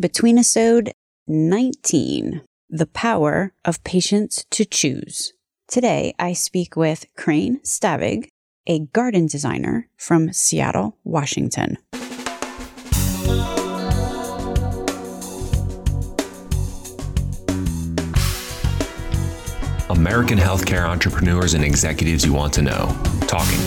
between 0.00 0.38
episode 0.38 0.92
19 1.28 2.40
The 2.70 2.86
Power 2.86 3.52
of 3.66 3.84
Patients 3.84 4.46
to 4.50 4.64
Choose. 4.64 5.34
Today, 5.68 6.14
I 6.18 6.32
speak 6.32 6.74
with 6.74 7.04
Crane 7.18 7.60
Stavig, 7.60 8.28
a 8.66 8.78
garden 8.78 9.26
designer 9.26 9.88
from 9.98 10.32
Seattle, 10.32 10.96
Washington. 11.04 11.76
American 19.90 20.38
healthcare 20.38 20.88
entrepreneurs 20.88 21.52
and 21.52 21.62
executives 21.62 22.24
you 22.24 22.32
want 22.32 22.54
to 22.54 22.62
know. 22.62 22.96
Talking. 23.26 23.60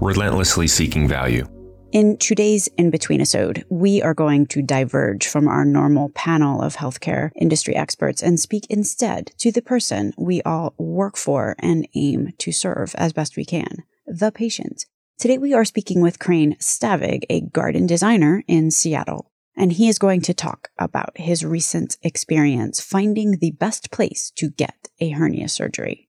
Relentlessly 0.00 0.66
seeking 0.66 1.08
value. 1.08 1.46
In 1.94 2.16
today's 2.16 2.66
In 2.76 2.90
Between 2.90 3.20
episode, 3.20 3.64
we 3.70 4.02
are 4.02 4.14
going 4.14 4.46
to 4.46 4.62
diverge 4.62 5.28
from 5.28 5.46
our 5.46 5.64
normal 5.64 6.08
panel 6.08 6.60
of 6.60 6.74
healthcare 6.74 7.30
industry 7.36 7.76
experts 7.76 8.20
and 8.20 8.40
speak 8.40 8.66
instead 8.68 9.30
to 9.38 9.52
the 9.52 9.62
person 9.62 10.12
we 10.18 10.42
all 10.42 10.74
work 10.76 11.16
for 11.16 11.54
and 11.60 11.86
aim 11.94 12.32
to 12.38 12.50
serve 12.50 12.96
as 12.96 13.12
best 13.12 13.36
we 13.36 13.44
can, 13.44 13.84
the 14.08 14.32
patient. 14.32 14.86
Today 15.20 15.38
we 15.38 15.54
are 15.54 15.64
speaking 15.64 16.00
with 16.00 16.18
Crane 16.18 16.56
Stavig, 16.56 17.26
a 17.30 17.42
garden 17.42 17.86
designer 17.86 18.42
in 18.48 18.72
Seattle, 18.72 19.30
and 19.56 19.74
he 19.74 19.88
is 19.88 20.00
going 20.00 20.22
to 20.22 20.34
talk 20.34 20.70
about 20.76 21.16
his 21.16 21.44
recent 21.44 21.96
experience 22.02 22.80
finding 22.80 23.38
the 23.38 23.52
best 23.52 23.92
place 23.92 24.32
to 24.34 24.50
get 24.50 24.88
a 24.98 25.10
hernia 25.10 25.48
surgery. 25.48 26.08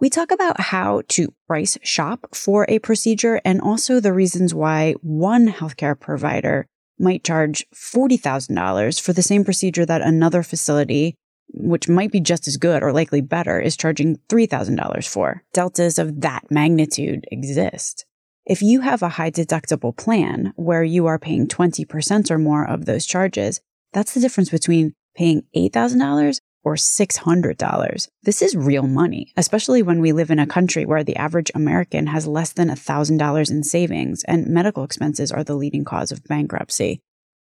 We 0.00 0.10
talk 0.10 0.30
about 0.30 0.60
how 0.60 1.02
to 1.08 1.34
price 1.48 1.76
shop 1.82 2.28
for 2.32 2.64
a 2.68 2.78
procedure 2.78 3.40
and 3.44 3.60
also 3.60 3.98
the 3.98 4.12
reasons 4.12 4.54
why 4.54 4.94
one 5.02 5.48
healthcare 5.48 5.98
provider 5.98 6.66
might 7.00 7.24
charge 7.24 7.66
$40,000 7.74 9.00
for 9.00 9.12
the 9.12 9.22
same 9.22 9.44
procedure 9.44 9.84
that 9.84 10.02
another 10.02 10.44
facility, 10.44 11.16
which 11.52 11.88
might 11.88 12.12
be 12.12 12.20
just 12.20 12.46
as 12.46 12.56
good 12.56 12.84
or 12.84 12.92
likely 12.92 13.20
better, 13.20 13.60
is 13.60 13.76
charging 13.76 14.18
$3,000 14.28 15.08
for. 15.08 15.42
Deltas 15.52 15.98
of 15.98 16.20
that 16.20 16.48
magnitude 16.48 17.26
exist. 17.32 18.04
If 18.46 18.62
you 18.62 18.82
have 18.82 19.02
a 19.02 19.10
high 19.10 19.32
deductible 19.32 19.96
plan 19.96 20.52
where 20.54 20.84
you 20.84 21.06
are 21.06 21.18
paying 21.18 21.48
20% 21.48 22.30
or 22.30 22.38
more 22.38 22.64
of 22.64 22.84
those 22.84 23.04
charges, 23.04 23.60
that's 23.92 24.14
the 24.14 24.20
difference 24.20 24.50
between 24.50 24.94
paying 25.16 25.42
$8,000 25.56 26.38
or 26.64 26.74
$600. 26.74 28.08
This 28.22 28.42
is 28.42 28.56
real 28.56 28.86
money, 28.86 29.32
especially 29.36 29.82
when 29.82 30.00
we 30.00 30.12
live 30.12 30.30
in 30.30 30.38
a 30.38 30.46
country 30.46 30.84
where 30.84 31.04
the 31.04 31.16
average 31.16 31.50
American 31.54 32.08
has 32.08 32.26
less 32.26 32.52
than 32.52 32.68
$1,000 32.68 33.50
in 33.50 33.62
savings 33.62 34.24
and 34.24 34.46
medical 34.48 34.84
expenses 34.84 35.32
are 35.32 35.44
the 35.44 35.54
leading 35.54 35.84
cause 35.84 36.12
of 36.12 36.24
bankruptcy. 36.24 37.00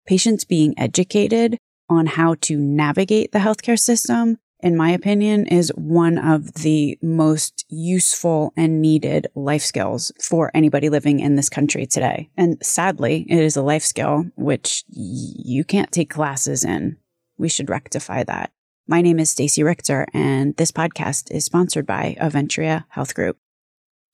Patients 0.06 0.44
being 0.44 0.74
educated 0.78 1.58
on 1.90 2.06
how 2.06 2.36
to 2.42 2.58
navigate 2.58 3.32
the 3.32 3.40
healthcare 3.40 3.80
system, 3.80 4.38
in 4.60 4.76
my 4.76 4.92
opinion, 4.92 5.46
is 5.48 5.70
one 5.76 6.18
of 6.18 6.54
the 6.56 6.98
most 7.02 7.66
useful 7.70 8.54
and 8.58 8.82
needed 8.82 9.28
life 9.36 9.62
skills 9.62 10.12
for 10.22 10.52
anybody 10.54 10.90
living 10.90 11.20
in 11.20 11.36
this 11.36 11.50
country 11.50 11.86
today. 11.86 12.30
And 12.38 12.58
sadly, 12.66 13.26
it 13.30 13.40
is 13.40 13.56
a 13.56 13.62
life 13.62 13.84
skill 13.84 14.26
which 14.36 14.84
you 14.88 15.64
can't 15.64 15.92
take 15.92 16.10
classes 16.10 16.64
in. 16.64 16.98
We 17.38 17.50
should 17.50 17.70
rectify 17.70 18.24
that. 18.24 18.52
My 18.86 19.02
name 19.02 19.18
is 19.18 19.30
Stacey 19.30 19.64
Richter, 19.64 20.06
and 20.14 20.58
this 20.58 20.70
podcast 20.70 21.32
is 21.32 21.46
sponsored 21.46 21.86
by 21.86 22.18
Aventria 22.20 22.84
Health 22.90 23.16
Group. 23.16 23.38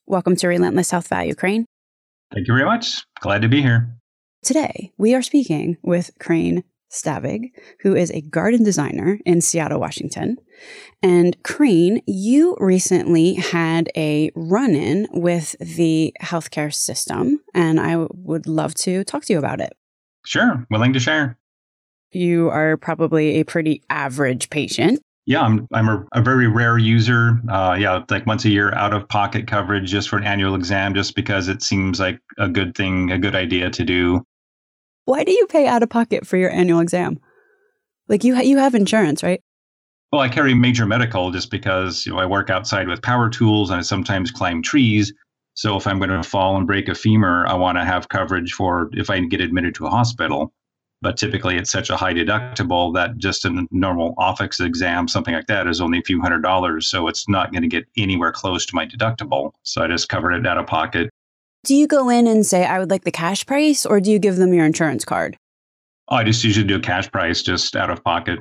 Welcome 0.06 0.36
to 0.36 0.48
Relentless 0.48 0.92
Health 0.92 1.08
Value, 1.08 1.34
Crane. 1.34 1.66
Thank 2.32 2.48
you 2.48 2.54
very 2.54 2.68
much. 2.68 3.04
Glad 3.20 3.42
to 3.42 3.50
be 3.50 3.64
here. 3.64 3.98
Today, 4.44 4.92
we 4.96 5.16
are 5.16 5.24
speaking 5.24 5.78
with 5.82 6.12
Crane 6.20 6.64
Stavig, 6.92 7.50
who 7.82 7.96
is 7.96 8.12
a 8.12 8.22
garden 8.22 8.64
designer 8.64 9.18
in 9.26 9.42
Seattle, 9.42 9.80
Washington. 9.80 10.38
And 11.02 11.42
Crane, 11.42 12.04
you 12.06 12.56
recently 12.60 13.34
had 13.34 13.90
a 13.98 14.30
run 14.36 14.76
in 14.76 15.08
with 15.12 15.56
the 15.58 16.16
healthcare 16.22 16.72
system, 16.72 17.40
and 17.56 17.80
I 17.80 18.06
would 18.12 18.46
love 18.46 18.76
to 18.76 19.04
talk 19.04 19.26
to 19.26 19.34
you 19.34 19.40
about 19.40 19.62
it. 19.62 19.74
Sure, 20.26 20.68
willing 20.70 20.94
to 20.94 21.00
share 21.00 21.39
you 22.12 22.50
are 22.50 22.78
probably 22.78 23.40
a 23.40 23.44
pretty 23.44 23.82
average 23.90 24.50
patient. 24.50 25.00
Yeah, 25.26 25.42
I'm 25.42 25.68
I'm 25.74 25.88
a, 25.88 26.06
a 26.14 26.22
very 26.22 26.48
rare 26.48 26.78
user. 26.78 27.40
Uh, 27.50 27.78
yeah, 27.80 28.04
like 28.10 28.26
once 28.26 28.46
a 28.46 28.50
year 28.50 28.74
out 28.74 28.94
of 28.94 29.08
pocket 29.08 29.46
coverage 29.46 29.92
just 29.92 30.10
for 30.10 30.18
an 30.18 30.24
annual 30.24 30.56
exam, 30.56 30.96
just 30.96 31.16
because 31.16 31.48
it 31.48 31.62
seems 31.62 32.00
like 32.00 32.20
a 32.40 32.50
good 32.50 32.76
thing, 32.76 33.12
a 33.12 33.20
good 33.20 33.36
idea 33.36 33.70
to 33.70 33.84
do. 33.84 34.26
Why 35.06 35.24
do 35.24 35.32
you 35.32 35.46
pay 35.48 35.68
out 35.68 35.84
of 35.84 35.90
pocket 35.90 36.26
for 36.26 36.38
your 36.38 36.50
annual 36.50 36.80
exam? 36.80 37.20
Like 38.08 38.24
you 38.24 38.36
ha- 38.36 38.42
you 38.42 38.58
have 38.58 38.74
insurance, 38.74 39.22
right? 39.22 39.42
Well, 40.12 40.22
I 40.22 40.30
carry 40.30 40.56
major 40.56 40.88
medical 40.88 41.30
just 41.30 41.52
because 41.52 42.08
you 42.08 42.12
know 42.12 42.20
I 42.20 42.26
work 42.26 42.50
outside 42.50 42.88
with 42.88 43.04
power 43.04 43.30
tools 43.30 43.70
and 43.70 43.78
I 43.78 43.82
sometimes 43.84 44.32
climb 44.32 44.64
trees. 44.64 45.14
So 45.54 45.76
if 45.76 45.86
I'm 45.86 46.00
going 46.00 46.10
to 46.10 46.24
fall 46.24 46.58
and 46.58 46.66
break 46.66 46.88
a 46.88 46.96
femur, 46.96 47.46
I 47.46 47.54
want 47.54 47.78
to 47.78 47.86
have 47.86 48.10
coverage 48.10 48.54
for 48.54 48.90
if 48.94 49.12
I 49.12 49.20
get 49.20 49.42
admitted 49.42 49.76
to 49.76 49.86
a 49.86 49.90
hospital 49.90 50.54
but 51.02 51.18
typically 51.18 51.56
it's 51.56 51.72
such 51.72 51.90
a 51.90 51.98
high 51.98 52.14
deductible 52.14 52.94
that 52.94 53.18
just 53.18 53.46
a 53.46 53.66
normal 53.72 54.14
office 54.18 54.60
exam, 54.60 55.08
something 55.08 55.34
like 55.34 55.48
that, 55.48 55.68
is 55.68 55.82
only 55.82 56.00
a 56.00 56.04
few 56.04 56.22
hundred 56.22 56.42
dollars. 56.42 56.88
So 56.88 57.08
it's 57.08 57.28
not 57.28 57.52
going 57.52 57.62
to 57.62 57.68
get 57.68 57.86
anywhere 57.98 58.32
close 58.32 58.66
to 58.68 58.76
my 58.76 58.86
deductible. 58.86 59.54
So 59.64 59.84
I 59.84 59.88
just 59.88 60.10
covered 60.10 60.34
it 60.34 60.48
out 60.48 60.58
of 60.58 60.68
pocket. 60.68 61.10
Do 61.64 61.76
you 61.76 61.88
go 61.88 62.10
in 62.10 62.28
and 62.28 62.46
say, 62.46 62.66
I 62.66 62.80
would 62.80 62.90
like 62.90 63.04
the 63.04 63.12
cash 63.12 63.46
price, 63.46 63.86
or 63.86 64.00
do 64.00 64.12
you 64.12 64.20
give 64.20 64.38
them 64.38 64.54
your 64.54 64.66
insurance 64.66 65.04
card? 65.04 65.38
Oh, 66.08 66.16
I 66.16 66.24
just 66.24 66.44
usually 66.44 66.68
do 66.68 66.78
a 66.78 66.82
cash 66.82 67.12
price 67.12 67.42
just 67.42 67.76
out 67.76 67.90
of 67.90 68.04
pocket. 68.04 68.40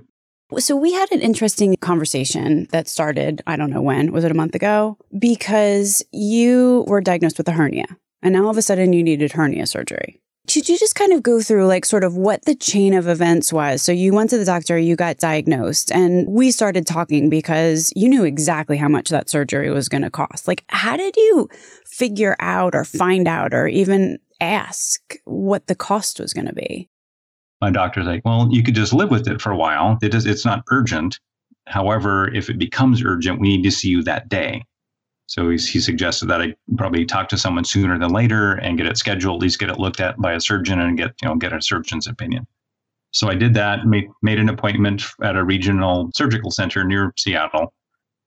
So 0.58 0.76
we 0.76 0.92
had 0.94 1.10
an 1.12 1.20
interesting 1.20 1.76
conversation 1.80 2.66
that 2.70 2.88
started, 2.88 3.42
I 3.46 3.56
don't 3.56 3.70
know 3.70 3.82
when, 3.82 4.12
was 4.12 4.24
it 4.24 4.30
a 4.30 4.34
month 4.34 4.54
ago? 4.54 4.96
Because 5.18 6.02
you 6.10 6.84
were 6.88 7.02
diagnosed 7.02 7.36
with 7.36 7.48
a 7.48 7.52
hernia 7.52 7.84
and 8.22 8.32
now 8.32 8.44
all 8.44 8.50
of 8.50 8.56
a 8.56 8.62
sudden 8.62 8.92
you 8.92 9.02
needed 9.02 9.32
hernia 9.32 9.66
surgery. 9.66 10.20
Could 10.50 10.68
you 10.68 10.78
just 10.78 10.94
kind 10.94 11.12
of 11.12 11.22
go 11.22 11.42
through 11.42 11.66
like 11.66 11.84
sort 11.84 12.04
of 12.04 12.16
what 12.16 12.46
the 12.46 12.54
chain 12.54 12.94
of 12.94 13.06
events 13.06 13.52
was? 13.52 13.82
So 13.82 13.92
you 13.92 14.14
went 14.14 14.30
to 14.30 14.38
the 14.38 14.46
doctor, 14.46 14.78
you 14.78 14.96
got 14.96 15.18
diagnosed, 15.18 15.92
and 15.92 16.26
we 16.26 16.50
started 16.50 16.86
talking 16.86 17.28
because 17.28 17.92
you 17.94 18.08
knew 18.08 18.24
exactly 18.24 18.78
how 18.78 18.88
much 18.88 19.10
that 19.10 19.28
surgery 19.28 19.70
was 19.70 19.90
going 19.90 20.02
to 20.02 20.10
cost. 20.10 20.48
Like, 20.48 20.64
how 20.68 20.96
did 20.96 21.16
you 21.16 21.50
figure 21.84 22.34
out 22.40 22.74
or 22.74 22.84
find 22.84 23.28
out 23.28 23.52
or 23.52 23.68
even 23.68 24.18
ask 24.40 25.16
what 25.24 25.66
the 25.66 25.74
cost 25.74 26.18
was 26.18 26.32
going 26.32 26.46
to 26.46 26.54
be? 26.54 26.88
My 27.60 27.70
doctor's 27.70 28.06
like, 28.06 28.24
well, 28.24 28.48
you 28.50 28.62
could 28.62 28.74
just 28.74 28.94
live 28.94 29.10
with 29.10 29.28
it 29.28 29.42
for 29.42 29.50
a 29.50 29.56
while. 29.56 29.98
It 30.00 30.14
is, 30.14 30.24
it's 30.24 30.46
not 30.46 30.62
urgent. 30.70 31.18
However, 31.66 32.32
if 32.34 32.48
it 32.48 32.58
becomes 32.58 33.04
urgent, 33.04 33.38
we 33.38 33.56
need 33.56 33.64
to 33.64 33.70
see 33.70 33.88
you 33.88 34.02
that 34.04 34.30
day. 34.30 34.64
So 35.28 35.50
he 35.50 35.58
suggested 35.58 36.26
that 36.30 36.40
I 36.40 36.54
probably 36.78 37.04
talk 37.04 37.28
to 37.28 37.36
someone 37.36 37.64
sooner 37.64 37.98
than 37.98 38.08
later 38.08 38.54
and 38.54 38.78
get 38.78 38.86
it 38.86 38.96
scheduled, 38.96 39.36
at 39.36 39.42
least 39.42 39.58
get 39.58 39.68
it 39.68 39.78
looked 39.78 40.00
at 40.00 40.16
by 40.16 40.32
a 40.32 40.40
surgeon 40.40 40.80
and 40.80 40.96
get, 40.96 41.12
you 41.20 41.28
know, 41.28 41.34
get 41.34 41.52
a 41.52 41.60
surgeon's 41.60 42.06
opinion. 42.06 42.46
So 43.10 43.28
I 43.28 43.34
did 43.34 43.52
that, 43.52 43.84
made, 43.84 44.08
made 44.22 44.38
an 44.38 44.48
appointment 44.48 45.04
at 45.22 45.36
a 45.36 45.44
regional 45.44 46.10
surgical 46.14 46.50
center 46.50 46.82
near 46.82 47.12
Seattle. 47.18 47.74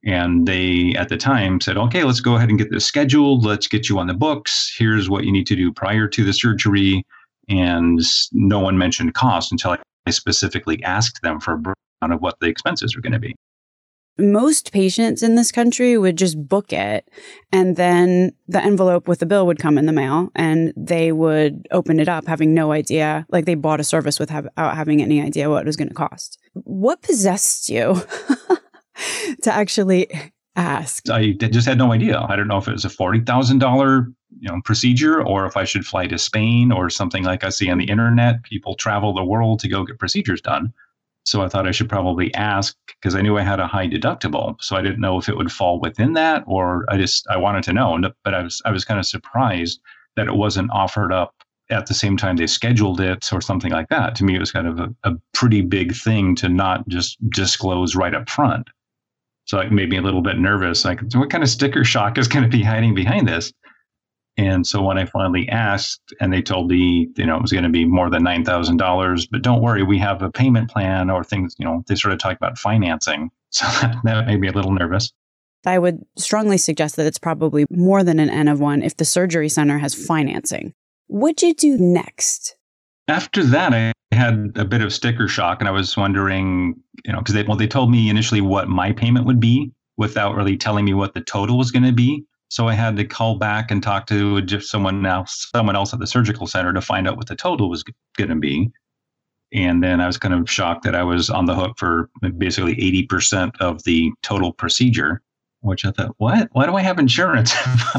And 0.06 0.48
they, 0.48 0.94
at 0.96 1.10
the 1.10 1.18
time, 1.18 1.60
said, 1.60 1.76
okay, 1.76 2.04
let's 2.04 2.20
go 2.20 2.36
ahead 2.36 2.50
and 2.50 2.60
get 2.60 2.70
this 2.70 2.86
scheduled. 2.86 3.46
Let's 3.46 3.68
get 3.68 3.90
you 3.90 3.98
on 3.98 4.06
the 4.06 4.14
books. 4.14 4.72
Here's 4.78 5.10
what 5.10 5.24
you 5.24 5.32
need 5.32 5.48
to 5.48 5.56
do 5.56 5.74
prior 5.74 6.08
to 6.08 6.24
the 6.24 6.34
surgery. 6.34 7.04
And 7.50 8.00
no 8.32 8.60
one 8.60 8.78
mentioned 8.78 9.16
cost 9.16 9.52
until 9.52 9.76
I 10.06 10.12
specifically 10.12 10.84
asked 10.84 11.24
them 11.24 11.40
for 11.40 11.54
a 11.56 11.58
breakdown 11.58 12.12
of 12.12 12.22
what 12.22 12.40
the 12.40 12.48
expenses 12.48 12.96
are 12.96 13.02
going 13.02 13.14
to 13.14 13.20
be 13.20 13.36
most 14.18 14.72
patients 14.72 15.24
in 15.24 15.36
this 15.36 15.52
country 15.52 15.98
would 15.98 16.18
just 16.18 16.48
book 16.48 16.72
it 16.74 17.10
and 17.52 17.76
then 17.76 18.32
the 18.48 18.62
envelope 18.62 19.08
with 19.08 19.20
the 19.20 19.26
bill 19.26 19.46
would 19.46 19.60
come 19.60 19.78
in 19.78 19.86
the 19.86 19.94
mail 19.94 20.30
and 20.36 20.74
they 20.76 21.12
would 21.12 21.68
open 21.72 22.00
it 22.00 22.08
up 22.08 22.28
having 22.28 22.54
no 22.54 22.72
idea 22.72 23.26
like 23.30 23.46
they 23.46 23.56
bought 23.56 23.80
a 23.80 23.84
service 23.84 24.20
without 24.20 24.46
having 24.58 25.02
any 25.02 25.22
idea 25.22 25.50
what 25.50 25.62
it 25.62 25.66
was 25.66 25.78
going 25.78 25.88
to 25.88 25.94
cost. 25.94 26.38
What 26.54 27.02
possessed 27.02 27.70
you 27.70 28.02
to 29.44 29.54
actually 29.54 30.08
ask? 30.56 31.10
I 31.10 31.32
just 31.32 31.68
had 31.68 31.78
no 31.78 31.92
idea. 31.92 32.20
I 32.20 32.36
don't 32.36 32.48
know 32.48 32.58
if 32.58 32.68
it 32.68 32.74
was 32.74 32.86
a 32.86 32.90
$40000 32.90 34.14
you 34.40 34.50
know 34.50 34.62
procedure 34.64 35.22
or 35.22 35.46
if 35.46 35.58
i 35.58 35.66
should 35.66 35.86
fly 35.86 36.08
to 36.08 36.18
spain 36.18 36.72
or 36.72 36.90
something 36.90 37.24
like 37.24 37.44
i 37.44 37.50
see 37.50 37.70
on 37.70 37.78
the 37.78 37.86
internet 37.86 38.42
people 38.44 38.76
travel 38.76 39.14
the 39.14 39.24
world 39.24 39.60
to 39.60 39.68
go 39.68 39.84
get 39.84 40.00
procedures 40.00 40.42
done 40.42 40.74
so 41.24 41.42
I 41.42 41.48
thought 41.48 41.68
I 41.68 41.72
should 41.72 41.90
probably 41.90 42.34
ask 42.34 42.76
because 43.00 43.16
I 43.16 43.22
knew 43.22 43.38
I 43.38 43.44
had 43.44 43.60
a 43.60 43.68
high 43.68 43.88
deductible. 43.88 44.56
So 44.62 44.76
I 44.76 44.82
didn't 44.82 45.02
know 45.02 45.18
if 45.18 45.30
it 45.30 45.38
would 45.38 45.52
fall 45.52 45.80
within 45.80 46.14
that 46.14 46.44
or 46.48 46.86
I 46.90 46.98
just 46.98 47.28
I 47.30 47.38
wanted 47.38 47.64
to 47.66 47.74
know. 47.74 48.00
But 48.24 48.34
I 48.34 48.44
was 48.44 48.62
I 48.66 48.72
was 48.72 48.86
kind 48.86 49.00
of 49.00 49.06
surprised 49.06 49.80
that 50.16 50.28
it 50.28 50.36
wasn't 50.36 50.72
offered 50.72 51.14
up 51.14 51.36
at 51.70 51.86
the 51.86 51.94
same 51.94 52.18
time 52.18 52.36
they 52.36 52.48
scheduled 52.48 53.00
it 53.00 53.32
or 53.32 53.40
something 53.40 53.72
like 53.72 53.90
that. 53.90 54.16
To 54.16 54.24
me, 54.24 54.36
it 54.36 54.40
was 54.40 54.52
kind 54.52 54.68
of 54.68 54.80
a, 54.80 54.94
a 55.04 55.14
pretty 55.34 55.62
big 55.62 55.96
thing 55.96 56.36
to 56.36 56.50
not 56.50 56.88
just 56.88 57.18
disclose 57.30 57.96
right 57.96 58.14
up 58.14 58.30
front. 58.30 58.70
So 59.46 59.60
it 59.60 59.72
made 59.72 59.90
me 59.90 59.98
a 59.98 60.02
little 60.02 60.22
bit 60.22 60.38
nervous. 60.38 60.86
Like, 60.86 61.02
what 61.14 61.30
kind 61.30 61.44
of 61.44 61.50
sticker 61.50 61.84
shock 61.84 62.18
is 62.18 62.28
going 62.28 62.44
to 62.44 62.50
be 62.50 62.64
hiding 62.64 62.94
behind 62.94 63.28
this? 63.28 63.52
And 64.38 64.66
so 64.66 64.82
when 64.82 64.98
I 64.98 65.06
finally 65.06 65.48
asked, 65.50 66.14
and 66.20 66.32
they 66.32 66.42
told 66.42 66.70
me, 66.70 67.10
you 67.16 67.26
know, 67.26 67.36
it 67.36 67.42
was 67.42 67.52
going 67.52 67.64
to 67.64 67.70
be 67.70 67.86
more 67.86 68.10
than 68.10 68.24
nine 68.24 68.46
thousand 68.46 68.78
dollars, 68.78 69.26
but 69.26 69.42
don't 69.42 69.62
worry, 69.62 69.84
we 69.84 69.98
have 70.00 70.22
a 70.22 70.32
payment 70.32 70.70
plan 70.70 71.10
or 71.10 71.24
things. 71.24 71.56
You 71.60 71.66
know, 71.66 71.84
they 71.88 71.96
started 71.96 72.20
talking 72.20 72.38
about 72.38 72.58
financing, 72.58 73.30
so 73.50 73.66
that, 73.82 73.98
that 74.04 74.28
made 74.28 74.40
me 74.40 74.48
a 74.48 74.54
little 74.54 74.72
nervous. 74.72 75.12
I 75.66 75.78
would 75.78 76.04
strongly 76.18 76.58
suggest 76.58 76.96
that 76.96 77.06
it's 77.06 77.20
probably 77.20 77.66
more 77.70 78.04
than 78.04 78.20
an 78.20 78.30
N 78.30 78.48
of 78.48 78.60
one 78.60 78.82
if 78.82 78.98
the 78.98 79.06
surgery 79.06 79.50
center 79.50 79.78
has 79.78 79.94
financing. 79.94 80.74
What'd 81.08 81.42
you 81.42 81.54
do 81.54 81.78
next? 81.78 82.56
After 83.08 83.44
that, 83.44 83.74
I 83.74 83.92
had 84.16 84.54
a 84.56 84.66
bit 84.66 84.82
of 84.82 84.94
sticker 84.94 85.28
shock, 85.28 85.60
and 85.60 85.68
I 85.68 85.72
was 85.72 85.96
wondering, 85.98 86.76
you 87.06 87.12
know, 87.12 87.20
because 87.20 87.36
they 87.36 87.44
well, 87.44 87.58
they 87.58 87.68
told 87.68 87.92
me 87.92 88.10
initially 88.10 88.42
what 88.42 88.70
my 88.70 88.92
payment 88.92 89.26
would 89.26 89.40
be 89.40 89.72
without 89.98 90.36
really 90.36 90.58
telling 90.58 90.86
me 90.86 90.94
what 90.94 91.14
the 91.14 91.22
total 91.22 91.58
was 91.58 91.70
going 91.70 91.84
to 91.84 91.92
be. 91.92 92.26
So 92.52 92.68
I 92.68 92.74
had 92.74 92.98
to 92.98 93.06
call 93.06 93.38
back 93.38 93.72
and 93.72 93.82
talk 93.82 94.08
to 94.08 94.42
just 94.42 94.70
someone 94.70 95.06
else, 95.06 95.48
someone 95.56 95.78
else 95.78 95.94
at 95.94 96.00
the 96.00 96.06
surgical 96.06 96.48
center 96.48 96.74
to 96.74 96.82
find 96.82 97.08
out 97.08 97.16
what 97.16 97.28
the 97.28 97.36
total 97.36 97.70
was 97.70 97.82
going 98.18 98.30
to 98.30 98.36
be. 98.36 98.70
And 99.54 99.82
then 99.82 100.02
I 100.02 100.08
was 100.08 100.18
kind 100.18 100.34
of 100.34 100.52
shocked 100.52 100.84
that 100.84 100.94
I 100.94 101.02
was 101.04 101.30
on 101.30 101.46
the 101.46 101.56
hook 101.56 101.80
for 101.80 102.10
basically 102.38 102.76
80% 103.08 103.56
of 103.62 103.82
the 103.84 104.12
total 104.22 104.52
procedure, 104.52 105.22
which 105.62 105.86
I 105.86 105.92
thought, 105.92 106.14
what? 106.18 106.50
Why 106.52 106.66
do 106.66 106.76
I 106.76 106.82
have 106.82 107.00
insurance? 107.00 107.54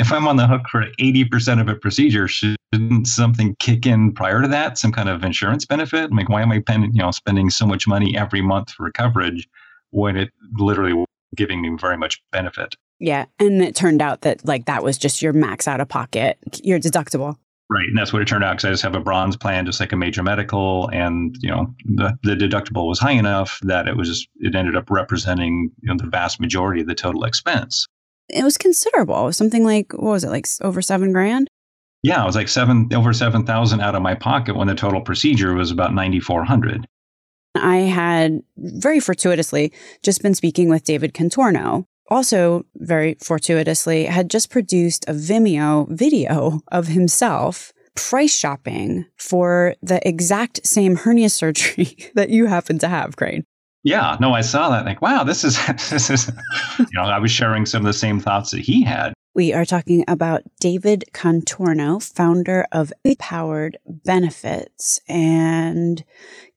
if 0.00 0.12
I'm 0.12 0.26
on 0.26 0.38
the 0.38 0.48
hook 0.48 0.62
for 0.72 0.86
80% 0.98 1.60
of 1.60 1.68
a 1.68 1.76
procedure, 1.76 2.26
shouldn't 2.26 3.06
something 3.06 3.54
kick 3.60 3.86
in 3.86 4.12
prior 4.12 4.42
to 4.42 4.48
that? 4.48 4.76
Some 4.76 4.90
kind 4.90 5.08
of 5.08 5.22
insurance 5.22 5.64
benefit? 5.64 6.12
Like, 6.12 6.28
why 6.28 6.42
am 6.42 6.50
I 6.50 6.58
paying, 6.58 6.82
you 6.92 7.00
know, 7.00 7.12
spending 7.12 7.48
so 7.48 7.64
much 7.64 7.86
money 7.86 8.16
every 8.18 8.42
month 8.42 8.72
for 8.72 8.90
coverage 8.90 9.48
when 9.90 10.16
it 10.16 10.30
literally 10.54 11.04
giving 11.36 11.62
me 11.62 11.70
very 11.80 11.96
much 11.96 12.20
benefit? 12.32 12.74
Yeah. 13.00 13.26
And 13.38 13.62
it 13.62 13.74
turned 13.74 14.02
out 14.02 14.22
that 14.22 14.44
like 14.44 14.66
that 14.66 14.82
was 14.82 14.98
just 14.98 15.22
your 15.22 15.32
max 15.32 15.68
out 15.68 15.80
of 15.80 15.88
pocket, 15.88 16.38
your 16.62 16.78
deductible. 16.78 17.36
Right. 17.70 17.86
And 17.86 17.98
that's 17.98 18.12
what 18.14 18.22
it 18.22 18.28
turned 18.28 18.44
out 18.44 18.56
because 18.56 18.64
I 18.64 18.70
just 18.70 18.82
have 18.82 18.94
a 18.94 19.00
bronze 19.00 19.36
plan, 19.36 19.66
just 19.66 19.78
like 19.78 19.92
a 19.92 19.96
major 19.96 20.22
medical. 20.22 20.88
And, 20.88 21.36
you 21.40 21.50
know, 21.50 21.74
the, 21.84 22.18
the 22.22 22.34
deductible 22.34 22.88
was 22.88 22.98
high 22.98 23.12
enough 23.12 23.60
that 23.62 23.86
it 23.86 23.96
was, 23.96 24.26
it 24.36 24.54
ended 24.54 24.74
up 24.74 24.90
representing, 24.90 25.70
you 25.82 25.88
know, 25.88 25.96
the 25.98 26.08
vast 26.08 26.40
majority 26.40 26.80
of 26.80 26.86
the 26.86 26.94
total 26.94 27.24
expense. 27.24 27.86
It 28.30 28.42
was 28.42 28.56
considerable. 28.56 29.22
It 29.22 29.26
was 29.26 29.36
something 29.36 29.64
like, 29.64 29.92
what 29.92 30.12
was 30.12 30.24
it, 30.24 30.30
like 30.30 30.46
over 30.62 30.80
seven 30.80 31.12
grand? 31.12 31.48
Yeah. 32.02 32.22
It 32.22 32.26
was 32.26 32.36
like 32.36 32.48
seven, 32.48 32.88
over 32.94 33.12
7,000 33.12 33.80
out 33.80 33.94
of 33.94 34.00
my 34.00 34.14
pocket 34.14 34.56
when 34.56 34.68
the 34.68 34.74
total 34.74 35.02
procedure 35.02 35.52
was 35.52 35.70
about 35.70 35.92
9,400. 35.94 36.86
I 37.54 37.78
had 37.78 38.40
very 38.56 39.00
fortuitously 39.00 39.72
just 40.02 40.22
been 40.22 40.34
speaking 40.34 40.70
with 40.70 40.84
David 40.84 41.12
Contorno, 41.12 41.84
also 42.08 42.64
very 42.76 43.16
fortuitously 43.22 44.06
had 44.06 44.30
just 44.30 44.50
produced 44.50 45.04
a 45.08 45.12
Vimeo 45.12 45.88
video 45.90 46.60
of 46.72 46.88
himself 46.88 47.72
price 47.94 48.34
shopping 48.34 49.04
for 49.16 49.74
the 49.82 50.06
exact 50.06 50.66
same 50.66 50.96
hernia 50.96 51.28
surgery 51.28 51.96
that 52.14 52.30
you 52.30 52.46
happen 52.46 52.78
to 52.78 52.88
have, 52.88 53.16
Crane. 53.16 53.44
Yeah, 53.84 54.16
no, 54.20 54.34
I 54.34 54.40
saw 54.40 54.70
that. 54.70 54.84
Like, 54.84 55.00
wow, 55.00 55.24
this 55.24 55.44
is 55.44 55.58
this 55.90 56.10
is. 56.10 56.30
You 56.78 56.86
know, 56.94 57.02
I 57.02 57.18
was 57.18 57.30
sharing 57.30 57.66
some 57.66 57.82
of 57.82 57.86
the 57.86 57.92
same 57.92 58.20
thoughts 58.20 58.50
that 58.50 58.60
he 58.60 58.82
had. 58.82 59.12
We 59.34 59.52
are 59.52 59.64
talking 59.64 60.04
about 60.08 60.42
David 60.60 61.04
Contorno, 61.12 62.02
founder 62.02 62.66
of 62.72 62.92
Powered 63.20 63.78
Benefits 63.86 65.00
and 65.08 66.04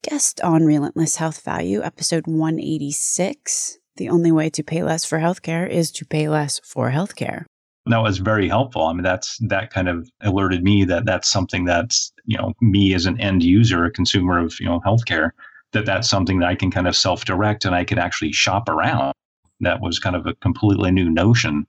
guest 0.02 0.42
on 0.42 0.66
Relentless 0.66 1.18
Health 1.18 1.44
Value, 1.44 1.84
episode 1.84 2.26
186 2.26 3.78
the 4.02 4.10
only 4.10 4.32
way 4.32 4.50
to 4.50 4.64
pay 4.64 4.82
less 4.82 5.06
for 5.06 5.20
healthcare 5.20 5.70
is 5.70 5.92
to 5.92 6.04
pay 6.06 6.28
less 6.28 6.60
for 6.64 6.90
healthcare. 6.90 7.46
That 7.86 8.00
was 8.00 8.18
very 8.18 8.48
helpful. 8.48 8.88
I 8.88 8.94
mean, 8.94 9.04
that's 9.04 9.38
that 9.38 9.72
kind 9.72 9.88
of 9.88 10.10
alerted 10.22 10.64
me 10.64 10.86
that 10.86 11.06
that's 11.06 11.30
something 11.30 11.66
that's 11.66 12.12
you 12.26 12.36
know 12.36 12.54
me 12.62 12.96
as 12.96 13.06
an 13.06 13.22
end 13.22 13.44
user, 13.44 13.86
a 13.86 13.92
consumer 13.92 14.40
of 14.40 14.60
you 14.60 14.66
know 14.66 14.80
healthcare, 14.80 15.30
that 15.74 15.86
that's 15.86 16.10
something 16.10 16.40
that 16.40 16.50
I 16.50 16.56
can 16.56 16.72
kind 16.72 16.88
of 16.88 16.96
self 16.96 17.26
direct 17.26 17.64
and 17.64 17.76
I 17.76 17.84
can 17.84 18.00
actually 18.00 18.32
shop 18.32 18.70
around. 18.70 19.14
That 19.60 19.82
was 19.82 20.00
kind 20.00 20.16
of 20.16 20.26
a 20.26 20.34
completely 20.36 20.90
new 20.90 21.10
notion 21.10 21.68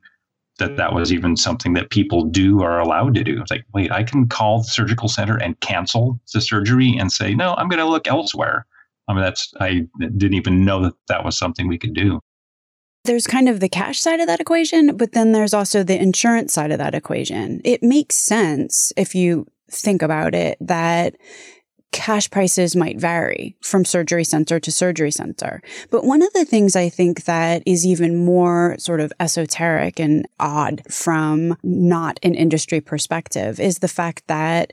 that 0.58 0.76
that 0.76 0.94
was 0.94 1.12
even 1.12 1.36
something 1.36 1.74
that 1.74 1.90
people 1.90 2.24
do 2.24 2.62
or 2.62 2.70
are 2.70 2.80
allowed 2.80 3.14
to 3.14 3.24
do. 3.24 3.42
It's 3.42 3.50
like, 3.50 3.66
wait, 3.74 3.92
I 3.92 4.04
can 4.04 4.26
call 4.26 4.58
the 4.58 4.68
surgical 4.68 5.08
center 5.08 5.36
and 5.36 5.60
cancel 5.60 6.18
the 6.32 6.40
surgery 6.40 6.96
and 6.98 7.12
say, 7.12 7.34
no, 7.34 7.54
I'm 7.54 7.68
going 7.68 7.78
to 7.78 7.86
look 7.86 8.06
elsewhere. 8.06 8.66
I 9.08 9.14
mean, 9.14 9.22
that's, 9.22 9.52
I 9.60 9.82
didn't 9.98 10.34
even 10.34 10.64
know 10.64 10.82
that 10.82 10.94
that 11.08 11.24
was 11.24 11.36
something 11.36 11.68
we 11.68 11.78
could 11.78 11.94
do. 11.94 12.20
There's 13.04 13.26
kind 13.26 13.48
of 13.48 13.58
the 13.58 13.68
cash 13.68 14.00
side 14.00 14.20
of 14.20 14.28
that 14.28 14.40
equation, 14.40 14.96
but 14.96 15.12
then 15.12 15.32
there's 15.32 15.54
also 15.54 15.82
the 15.82 16.00
insurance 16.00 16.52
side 16.52 16.70
of 16.70 16.78
that 16.78 16.94
equation. 16.94 17.60
It 17.64 17.82
makes 17.82 18.14
sense 18.14 18.92
if 18.96 19.14
you 19.14 19.46
think 19.68 20.02
about 20.02 20.34
it 20.34 20.56
that 20.60 21.16
cash 21.90 22.30
prices 22.30 22.74
might 22.74 22.98
vary 22.98 23.54
from 23.60 23.84
surgery 23.84 24.24
center 24.24 24.58
to 24.58 24.72
surgery 24.72 25.10
center. 25.10 25.60
But 25.90 26.04
one 26.04 26.22
of 26.22 26.32
the 26.32 26.44
things 26.44 26.74
I 26.74 26.88
think 26.88 27.24
that 27.24 27.62
is 27.66 27.84
even 27.84 28.24
more 28.24 28.76
sort 28.78 29.00
of 29.00 29.12
esoteric 29.20 30.00
and 30.00 30.26
odd 30.40 30.82
from 30.90 31.56
not 31.62 32.18
an 32.22 32.34
industry 32.34 32.80
perspective 32.80 33.60
is 33.60 33.78
the 33.78 33.88
fact 33.88 34.26
that 34.28 34.70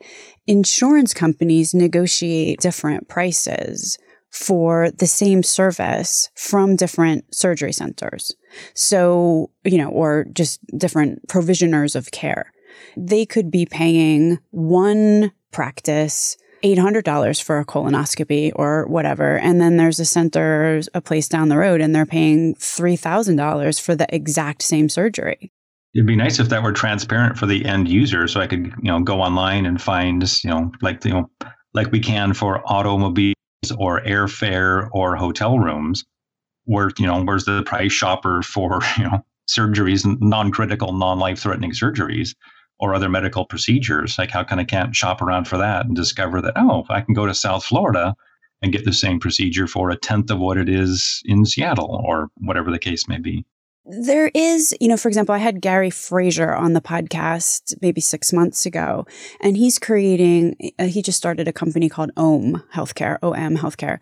insurance 0.47 1.13
companies 1.13 1.73
negotiate 1.73 2.61
different 2.61 3.09
prices 3.09 3.97
for 4.31 4.91
the 4.91 5.07
same 5.07 5.43
service 5.43 6.29
from 6.35 6.75
different 6.75 7.33
surgery 7.33 7.73
centers. 7.73 8.35
So, 8.73 9.51
you 9.63 9.77
know, 9.77 9.89
or 9.89 10.25
just 10.33 10.59
different 10.77 11.27
provisioners 11.27 11.95
of 11.95 12.11
care. 12.11 12.51
They 12.95 13.25
could 13.25 13.51
be 13.51 13.65
paying 13.65 14.39
one 14.51 15.31
practice 15.51 16.37
$800 16.63 17.41
for 17.41 17.59
a 17.59 17.65
colonoscopy 17.65 18.51
or 18.55 18.85
whatever. 18.87 19.37
And 19.37 19.61
then 19.61 19.77
there's 19.77 19.99
a 19.99 20.05
center, 20.05 20.81
a 20.93 21.01
place 21.01 21.27
down 21.27 21.49
the 21.49 21.57
road, 21.57 21.81
and 21.81 21.95
they're 21.95 22.05
paying 22.05 22.55
$3,000 22.55 23.81
for 23.81 23.95
the 23.95 24.13
exact 24.13 24.61
same 24.61 24.89
surgery. 24.89 25.51
It'd 25.95 26.05
be 26.05 26.15
nice 26.15 26.39
if 26.39 26.49
that 26.49 26.61
were 26.61 26.73
transparent 26.73 27.37
for 27.37 27.45
the 27.45 27.65
end 27.65 27.87
user 27.87 28.27
so 28.27 28.39
I 28.39 28.47
could, 28.47 28.65
you 28.81 28.91
know, 28.91 28.99
go 28.99 29.21
online 29.21 29.65
and 29.65 29.81
find, 29.81 30.21
you 30.43 30.49
know, 30.49 30.71
like, 30.81 31.03
you 31.03 31.13
know, 31.13 31.29
like 31.73 31.91
we 31.91 31.99
can 31.99 32.33
for 32.33 32.61
automobile 32.71 33.33
or 33.77 34.01
airfare 34.01 34.89
or 34.91 35.15
hotel 35.15 35.59
rooms 35.59 36.05
where 36.65 36.91
you 36.97 37.05
know 37.05 37.23
where's 37.23 37.45
the 37.45 37.63
price 37.63 37.91
shopper 37.91 38.41
for 38.41 38.79
you 38.97 39.03
know 39.03 39.23
surgeries 39.49 40.05
non-critical 40.21 40.93
non-life-threatening 40.93 41.71
surgeries 41.71 42.35
or 42.79 42.93
other 42.93 43.09
medical 43.09 43.45
procedures? 43.45 44.17
Like 44.17 44.31
how 44.31 44.43
can 44.43 44.59
i 44.59 44.63
can't 44.63 44.95
shop 44.95 45.21
around 45.21 45.47
for 45.47 45.57
that 45.57 45.85
and 45.85 45.95
discover 45.95 46.41
that 46.41 46.53
oh 46.55 46.85
i 46.89 47.01
can 47.01 47.13
go 47.13 47.25
to 47.25 47.33
south 47.33 47.65
florida 47.65 48.15
and 48.61 48.71
get 48.71 48.85
the 48.85 48.93
same 48.93 49.19
procedure 49.19 49.67
for 49.67 49.89
a 49.89 49.97
tenth 49.97 50.29
of 50.31 50.39
what 50.39 50.57
it 50.57 50.69
is 50.69 51.21
in 51.25 51.45
seattle 51.45 52.01
or 52.05 52.29
whatever 52.37 52.71
the 52.71 52.79
case 52.79 53.07
may 53.07 53.19
be 53.19 53.45
there 53.89 54.29
is, 54.35 54.75
you 54.79 54.87
know, 54.87 54.97
for 54.97 55.07
example, 55.07 55.33
I 55.33 55.39
had 55.39 55.61
Gary 55.61 55.89
Fraser 55.89 56.53
on 56.53 56.73
the 56.73 56.81
podcast 56.81 57.75
maybe 57.81 58.01
six 58.01 58.31
months 58.31 58.65
ago, 58.67 59.07
and 59.41 59.57
he's 59.57 59.79
creating, 59.79 60.73
uh, 60.77 60.85
he 60.85 61.01
just 61.01 61.17
started 61.17 61.47
a 61.47 61.53
company 61.53 61.89
called 61.89 62.11
OM 62.15 62.63
Healthcare, 62.73 63.17
OM 63.23 63.57
Healthcare. 63.57 63.99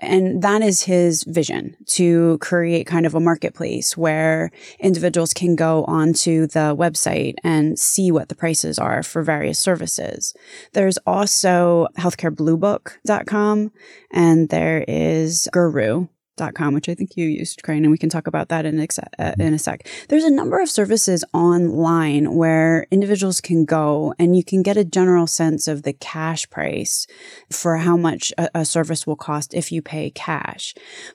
And 0.00 0.42
that 0.42 0.62
is 0.62 0.82
his 0.82 1.24
vision 1.24 1.76
to 1.86 2.38
create 2.38 2.86
kind 2.86 3.06
of 3.06 3.14
a 3.14 3.20
marketplace 3.20 3.96
where 3.96 4.50
individuals 4.80 5.32
can 5.32 5.56
go 5.56 5.84
onto 5.84 6.46
the 6.48 6.74
website 6.76 7.34
and 7.44 7.78
see 7.78 8.10
what 8.10 8.28
the 8.28 8.34
prices 8.34 8.78
are 8.78 9.02
for 9.02 9.22
various 9.22 9.58
services. 9.58 10.34
There's 10.72 10.98
also 11.06 11.88
healthcarebluebook.com 11.96 13.72
and 14.12 14.48
there 14.48 14.84
is 14.88 15.48
Guroo, 15.52 16.08
com, 16.54 16.74
which 16.74 16.88
I 16.88 16.94
think 16.94 17.16
you 17.16 17.26
used, 17.26 17.62
Crane, 17.62 17.84
and 17.84 17.90
we 17.90 17.98
can 17.98 18.08
talk 18.08 18.26
about 18.26 18.48
that 18.48 18.66
in 18.66 18.78
a, 18.78 18.86
uh, 19.18 19.32
in 19.38 19.54
a 19.54 19.58
sec. 19.58 19.88
There's 20.08 20.24
a 20.24 20.30
number 20.30 20.60
of 20.60 20.68
services 20.68 21.24
online 21.32 22.34
where 22.34 22.86
individuals 22.90 23.40
can 23.40 23.64
go 23.64 24.14
and 24.18 24.36
you 24.36 24.44
can 24.44 24.62
get 24.62 24.76
a 24.76 24.84
general 24.84 25.26
sense 25.26 25.68
of 25.68 25.82
the 25.82 25.92
cash 25.92 26.48
price 26.50 27.06
for 27.50 27.78
how 27.78 27.96
much 27.96 28.32
a, 28.38 28.48
a 28.54 28.64
service 28.64 29.06
will 29.06 29.16
cost 29.16 29.54
if 29.54 29.70
you 29.70 29.82
pay 29.82 30.10
cash. 30.10 30.74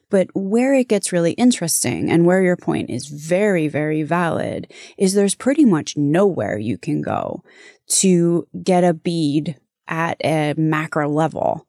But 0.10 0.30
where 0.34 0.74
it 0.74 0.88
gets 0.88 1.12
really 1.12 1.34
interesting 1.34 2.10
and 2.10 2.26
where 2.26 2.42
your 2.42 2.58
point 2.58 2.90
is 2.90 3.08
very, 3.08 3.68
very 3.68 4.04
valid 4.04 4.72
is 4.98 5.14
there's 5.14 5.36
pretty 5.36 5.66
much 5.66 5.98
nowhere 5.98 6.58
you 6.58 6.78
can 6.78 7.02
go 7.02 7.44
to 7.88 8.48
get 8.64 8.84
a 8.84 8.94
bead 8.94 9.58
at 9.88 10.18
a 10.24 10.54
macro 10.56 11.10
level 11.10 11.68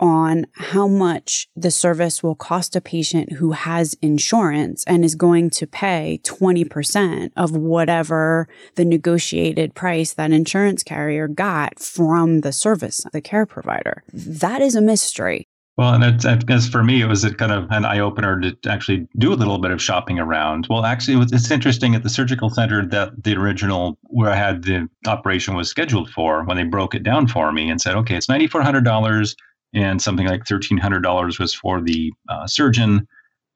on 0.00 0.46
how 0.54 0.88
much 0.88 1.48
the 1.54 1.70
service 1.70 2.22
will 2.22 2.34
cost 2.34 2.74
a 2.74 2.80
patient 2.80 3.32
who 3.34 3.52
has 3.52 3.94
insurance 4.02 4.82
and 4.86 5.04
is 5.04 5.14
going 5.14 5.50
to 5.50 5.66
pay 5.66 6.20
20% 6.24 7.30
of 7.36 7.56
whatever 7.56 8.48
the 8.74 8.84
negotiated 8.84 9.74
price 9.74 10.14
that 10.14 10.32
insurance 10.32 10.82
carrier 10.82 11.28
got 11.28 11.78
from 11.78 12.40
the 12.40 12.52
service, 12.52 13.04
the 13.12 13.20
care 13.20 13.46
provider. 13.46 14.02
That 14.12 14.62
is 14.62 14.74
a 14.74 14.80
mystery. 14.80 15.46
Well, 15.76 15.94
and 15.94 16.04
it's, 16.04 16.26
as 16.26 16.68
for 16.68 16.84
me, 16.84 17.00
it 17.00 17.06
was 17.06 17.24
a 17.24 17.32
kind 17.32 17.52
of 17.52 17.66
an 17.70 17.86
eye 17.86 18.00
opener 18.00 18.38
to 18.38 18.70
actually 18.70 19.08
do 19.16 19.32
a 19.32 19.34
little 19.34 19.58
bit 19.58 19.70
of 19.70 19.80
shopping 19.80 20.18
around. 20.18 20.66
Well, 20.68 20.84
actually, 20.84 21.14
it 21.14 21.18
was, 21.18 21.32
it's 21.32 21.50
interesting 21.50 21.94
at 21.94 22.02
the 22.02 22.10
surgical 22.10 22.50
center 22.50 22.84
that 22.88 23.24
the 23.24 23.34
original 23.34 23.98
where 24.02 24.30
I 24.30 24.36
had 24.36 24.64
the 24.64 24.90
operation 25.06 25.54
was 25.54 25.70
scheduled 25.70 26.10
for 26.10 26.44
when 26.44 26.58
they 26.58 26.64
broke 26.64 26.94
it 26.94 27.02
down 27.02 27.28
for 27.28 27.50
me 27.50 27.70
and 27.70 27.80
said, 27.80 27.96
okay, 27.96 28.16
it's 28.16 28.28
ninety 28.28 28.46
four 28.46 28.60
hundred 28.60 28.84
dollars 28.84 29.34
and 29.74 30.00
something 30.02 30.26
like 30.26 30.46
thirteen 30.46 30.78
hundred 30.78 31.02
dollars 31.02 31.38
was 31.38 31.54
for 31.54 31.80
the 31.80 32.12
uh, 32.28 32.46
surgeon, 32.46 33.06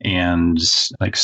and 0.02 0.58
like 1.00 1.16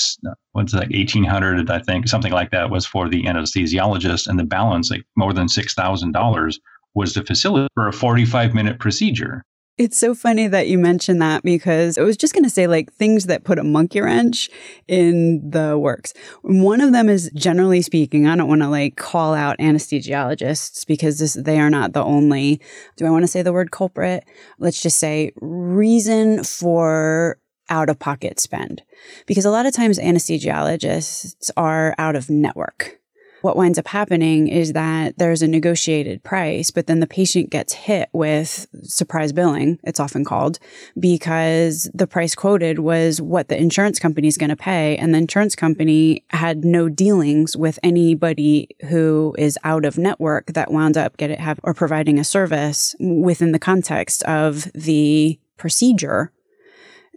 what's 0.52 0.72
it, 0.72 0.76
like 0.76 0.92
eighteen 0.92 1.24
hundred, 1.24 1.70
I 1.70 1.80
think, 1.80 2.08
something 2.08 2.32
like 2.32 2.50
that 2.50 2.70
was 2.70 2.86
for 2.86 3.08
the 3.08 3.24
anesthesiologist, 3.24 4.26
and 4.26 4.38
the 4.38 4.44
balance, 4.44 4.90
like 4.90 5.04
more 5.16 5.32
than 5.32 5.48
six 5.48 5.74
thousand 5.74 6.12
dollars, 6.12 6.58
was 6.94 7.14
the 7.14 7.24
facility 7.24 7.68
for 7.74 7.88
a 7.88 7.92
forty 7.92 8.24
five 8.24 8.54
minute 8.54 8.78
procedure. 8.78 9.44
It's 9.80 9.96
so 9.96 10.14
funny 10.14 10.46
that 10.46 10.68
you 10.68 10.78
mentioned 10.78 11.22
that 11.22 11.42
because 11.42 11.96
I 11.96 12.02
was 12.02 12.18
just 12.18 12.34
going 12.34 12.44
to 12.44 12.50
say 12.50 12.66
like 12.66 12.92
things 12.92 13.24
that 13.24 13.44
put 13.44 13.58
a 13.58 13.64
monkey 13.64 14.02
wrench 14.02 14.50
in 14.86 15.52
the 15.52 15.78
works. 15.78 16.12
One 16.42 16.82
of 16.82 16.92
them 16.92 17.08
is 17.08 17.30
generally 17.34 17.80
speaking, 17.80 18.26
I 18.26 18.36
don't 18.36 18.46
want 18.46 18.60
to 18.60 18.68
like 18.68 18.96
call 18.96 19.32
out 19.32 19.56
anesthesiologists 19.56 20.86
because 20.86 21.18
this, 21.18 21.32
they 21.32 21.58
are 21.58 21.70
not 21.70 21.94
the 21.94 22.04
only, 22.04 22.60
do 22.98 23.06
I 23.06 23.10
want 23.10 23.22
to 23.22 23.26
say 23.26 23.40
the 23.40 23.54
word 23.54 23.70
culprit? 23.70 24.24
Let's 24.58 24.82
just 24.82 24.98
say 24.98 25.32
reason 25.40 26.44
for 26.44 27.38
out 27.70 27.88
of 27.88 27.98
pocket 27.98 28.38
spend. 28.38 28.82
Because 29.26 29.46
a 29.46 29.50
lot 29.50 29.64
of 29.64 29.72
times 29.72 29.98
anesthesiologists 29.98 31.50
are 31.56 31.94
out 31.96 32.16
of 32.16 32.28
network 32.28 32.99
what 33.42 33.56
winds 33.56 33.78
up 33.78 33.88
happening 33.88 34.48
is 34.48 34.72
that 34.74 35.18
there's 35.18 35.42
a 35.42 35.48
negotiated 35.48 36.22
price, 36.22 36.70
but 36.70 36.86
then 36.86 37.00
the 37.00 37.06
patient 37.06 37.50
gets 37.50 37.72
hit 37.72 38.08
with 38.12 38.66
surprise 38.82 39.32
billing, 39.32 39.78
it's 39.82 40.00
often 40.00 40.24
called, 40.24 40.58
because 40.98 41.90
the 41.94 42.06
price 42.06 42.34
quoted 42.34 42.78
was 42.78 43.20
what 43.20 43.48
the 43.48 43.58
insurance 43.58 43.98
company 43.98 44.28
is 44.28 44.36
going 44.36 44.50
to 44.50 44.56
pay. 44.56 44.96
And 44.96 45.14
the 45.14 45.18
insurance 45.18 45.56
company 45.56 46.24
had 46.30 46.64
no 46.64 46.88
dealings 46.88 47.56
with 47.56 47.78
anybody 47.82 48.68
who 48.88 49.34
is 49.38 49.58
out 49.64 49.84
of 49.84 49.98
network 49.98 50.46
that 50.52 50.70
wound 50.70 50.96
up 50.96 51.16
getting 51.16 51.38
have 51.38 51.60
or 51.62 51.74
providing 51.74 52.18
a 52.18 52.24
service 52.24 52.94
within 53.00 53.52
the 53.52 53.58
context 53.58 54.22
of 54.24 54.70
the 54.74 55.40
procedure. 55.56 56.32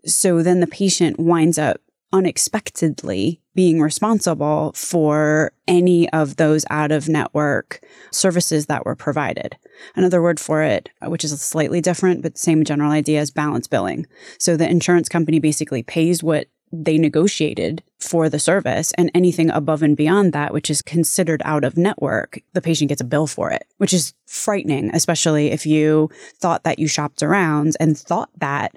So 0.06 0.42
then 0.42 0.60
the 0.60 0.68
patient 0.68 1.20
winds 1.20 1.58
up 1.58 1.82
unexpectedly 2.12 3.42
being 3.55 3.81
responsible 3.81 4.72
for 4.74 5.51
any 5.67 6.10
of 6.12 6.38
those 6.38 6.65
out 6.69 6.91
of 6.91 7.07
network 7.07 7.81
services 8.12 8.65
that 8.65 8.86
were 8.86 8.95
provided. 8.95 9.57
Another 9.95 10.22
word 10.22 10.39
for 10.39 10.62
it, 10.62 10.89
which 11.03 11.24
is 11.24 11.39
slightly 11.41 11.81
different, 11.81 12.22
but 12.22 12.38
same 12.38 12.63
general 12.63 12.91
idea 12.91 13.22
is 13.22 13.31
balance 13.31 13.67
billing. 13.67 14.07
So 14.39 14.57
the 14.57 14.69
insurance 14.69 15.10
company 15.10 15.39
basically 15.39 15.83
pays 15.83 16.24
what 16.24 16.48
they 16.74 16.98
negotiated 16.98 17.83
for 18.00 18.29
the 18.29 18.39
service 18.39 18.91
and 18.98 19.12
anything 19.13 19.50
above 19.51 19.83
and 19.83 19.95
beyond 19.95 20.33
that, 20.33 20.51
which 20.53 20.69
is 20.69 20.81
considered 20.81 21.41
out 21.45 21.63
of 21.63 21.77
network, 21.77 22.41
the 22.53 22.62
patient 22.62 22.89
gets 22.89 23.00
a 23.00 23.05
bill 23.05 23.27
for 23.27 23.51
it, 23.51 23.65
which 23.77 23.93
is 23.93 24.13
frightening, 24.25 24.89
especially 24.93 25.51
if 25.51 25.65
you 25.65 26.10
thought 26.39 26.63
that 26.63 26.79
you 26.79 26.88
shopped 26.88 27.22
around 27.22 27.77
and 27.79 27.98
thought 27.98 28.29
that 28.39 28.75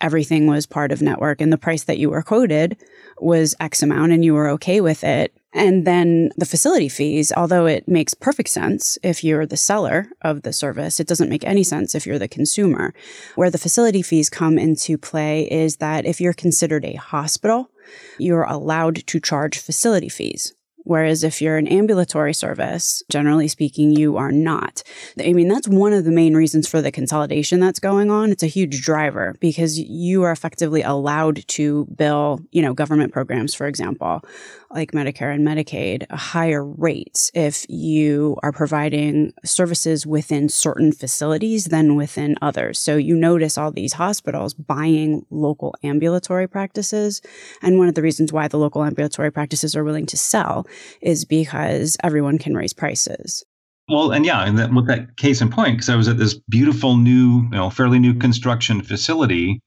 everything 0.00 0.46
was 0.46 0.66
part 0.66 0.92
of 0.92 1.02
network 1.02 1.40
and 1.40 1.52
the 1.52 1.58
price 1.58 1.84
that 1.84 1.98
you 1.98 2.10
were 2.10 2.22
quoted 2.22 2.76
was 3.18 3.54
X 3.60 3.82
amount 3.82 4.12
and 4.12 4.24
you 4.24 4.34
were 4.34 4.48
okay 4.50 4.80
with 4.80 5.04
it. 5.04 5.34
And 5.52 5.86
then 5.86 6.30
the 6.36 6.46
facility 6.46 6.88
fees, 6.88 7.32
although 7.36 7.66
it 7.66 7.86
makes 7.86 8.12
perfect 8.12 8.48
sense 8.48 8.98
if 9.04 9.22
you're 9.22 9.46
the 9.46 9.56
seller 9.56 10.08
of 10.22 10.42
the 10.42 10.52
service, 10.52 10.98
it 10.98 11.06
doesn't 11.06 11.28
make 11.28 11.44
any 11.44 11.62
sense 11.62 11.94
if 11.94 12.06
you're 12.06 12.18
the 12.18 12.26
consumer. 12.26 12.92
Where 13.36 13.50
the 13.50 13.58
facility 13.58 14.02
fees 14.02 14.28
come 14.28 14.58
into 14.58 14.98
play 14.98 15.48
is 15.50 15.76
that 15.76 16.06
if 16.06 16.20
you're 16.20 16.32
considered 16.32 16.84
a 16.84 16.94
hospital, 16.94 17.70
you're 18.18 18.42
allowed 18.42 19.06
to 19.06 19.20
charge 19.20 19.58
facility 19.58 20.08
fees. 20.08 20.54
Whereas 20.84 21.24
if 21.24 21.40
you're 21.42 21.56
an 21.56 21.66
ambulatory 21.66 22.34
service, 22.34 23.02
generally 23.08 23.48
speaking, 23.48 23.92
you 23.92 24.16
are 24.16 24.30
not. 24.32 24.82
I 25.18 25.32
mean, 25.32 25.48
that's 25.48 25.66
one 25.66 25.92
of 25.92 26.04
the 26.04 26.12
main 26.12 26.34
reasons 26.34 26.68
for 26.68 26.80
the 26.80 26.92
consolidation 26.92 27.58
that's 27.58 27.80
going 27.80 28.10
on. 28.10 28.30
It's 28.30 28.42
a 28.42 28.48
huge 28.48 28.82
driver 28.82 29.34
because 29.40 29.78
you 29.78 30.22
are 30.22 30.32
effectively 30.32 30.82
allowed 30.82 31.46
to 31.48 31.86
bill, 31.96 32.40
you 32.52 32.62
know, 32.62 32.74
government 32.74 33.12
programs, 33.12 33.54
for 33.54 33.66
example, 33.66 34.22
like 34.70 34.92
Medicare 34.92 35.32
and 35.32 35.46
Medicaid, 35.46 36.10
higher 36.10 36.64
rates 36.64 37.30
if 37.32 37.64
you 37.68 38.36
are 38.42 38.52
providing 38.52 39.32
services 39.44 40.06
within 40.06 40.48
certain 40.48 40.92
facilities 40.92 41.66
than 41.66 41.94
within 41.94 42.36
others. 42.42 42.78
So 42.78 42.96
you 42.96 43.16
notice 43.16 43.56
all 43.56 43.70
these 43.70 43.94
hospitals 43.94 44.52
buying 44.52 45.24
local 45.30 45.74
ambulatory 45.82 46.48
practices. 46.48 47.22
And 47.62 47.78
one 47.78 47.88
of 47.88 47.94
the 47.94 48.02
reasons 48.02 48.32
why 48.32 48.48
the 48.48 48.58
local 48.58 48.84
ambulatory 48.84 49.30
practices 49.30 49.76
are 49.76 49.84
willing 49.84 50.06
to 50.06 50.16
sell 50.16 50.66
is 51.00 51.24
because 51.24 51.96
everyone 52.02 52.38
can 52.38 52.54
raise 52.54 52.72
prices. 52.72 53.44
Well, 53.88 54.12
and 54.12 54.24
yeah, 54.24 54.44
and 54.44 54.58
that, 54.58 54.72
with 54.72 54.86
that 54.86 55.16
case 55.16 55.42
in 55.42 55.50
point, 55.50 55.76
because 55.76 55.90
I 55.90 55.96
was 55.96 56.08
at 56.08 56.16
this 56.16 56.34
beautiful 56.48 56.96
new, 56.96 57.42
you 57.42 57.50
know, 57.50 57.68
fairly 57.68 57.98
new 57.98 58.14
construction 58.14 58.80
facility 58.82 59.60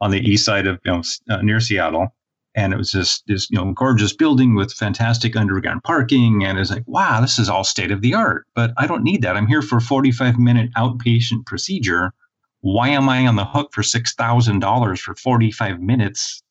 on 0.00 0.10
the 0.10 0.20
east 0.20 0.44
side 0.44 0.66
of, 0.66 0.78
you 0.84 0.92
know, 0.92 1.02
uh, 1.28 1.42
near 1.42 1.60
Seattle, 1.60 2.14
and 2.54 2.72
it 2.72 2.76
was 2.76 2.92
this 2.92 3.22
this 3.26 3.50
you 3.50 3.58
know 3.58 3.72
gorgeous 3.72 4.14
building 4.14 4.54
with 4.54 4.72
fantastic 4.72 5.36
underground 5.36 5.82
parking, 5.84 6.44
and 6.44 6.58
it's 6.58 6.70
like, 6.70 6.84
wow, 6.86 7.20
this 7.20 7.38
is 7.38 7.48
all 7.48 7.62
state 7.62 7.90
of 7.90 8.00
the 8.00 8.14
art. 8.14 8.46
But 8.54 8.72
I 8.78 8.86
don't 8.86 9.04
need 9.04 9.22
that. 9.22 9.36
I'm 9.36 9.46
here 9.46 9.62
for 9.62 9.76
a 9.76 9.82
45 9.82 10.38
minute 10.38 10.70
outpatient 10.76 11.44
procedure. 11.44 12.12
Why 12.60 12.88
am 12.88 13.08
I 13.08 13.26
on 13.26 13.36
the 13.36 13.44
hook 13.44 13.72
for 13.72 13.82
six 13.82 14.14
thousand 14.14 14.60
dollars 14.60 14.98
for 14.98 15.14
45 15.14 15.80
minutes 15.80 16.42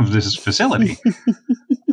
of 0.00 0.12
this 0.12 0.34
facility? 0.34 0.96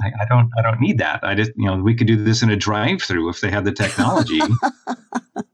I, 0.02 0.12
I, 0.22 0.26
don't 0.28 0.50
I 0.58 0.62
don't 0.62 0.80
need 0.80 0.98
that. 0.98 1.24
I 1.24 1.36
just 1.36 1.52
you 1.56 1.66
know 1.66 1.78
we 1.78 1.96
could 1.96 2.08
do 2.08 2.22
this 2.22 2.42
in 2.44 2.50
a 2.50 2.56
drive 2.56 3.02
through 3.02 3.30
if 3.30 3.42
they 3.42 3.52
had 3.52 3.66
the 3.66 3.72
technology. 3.72 4.42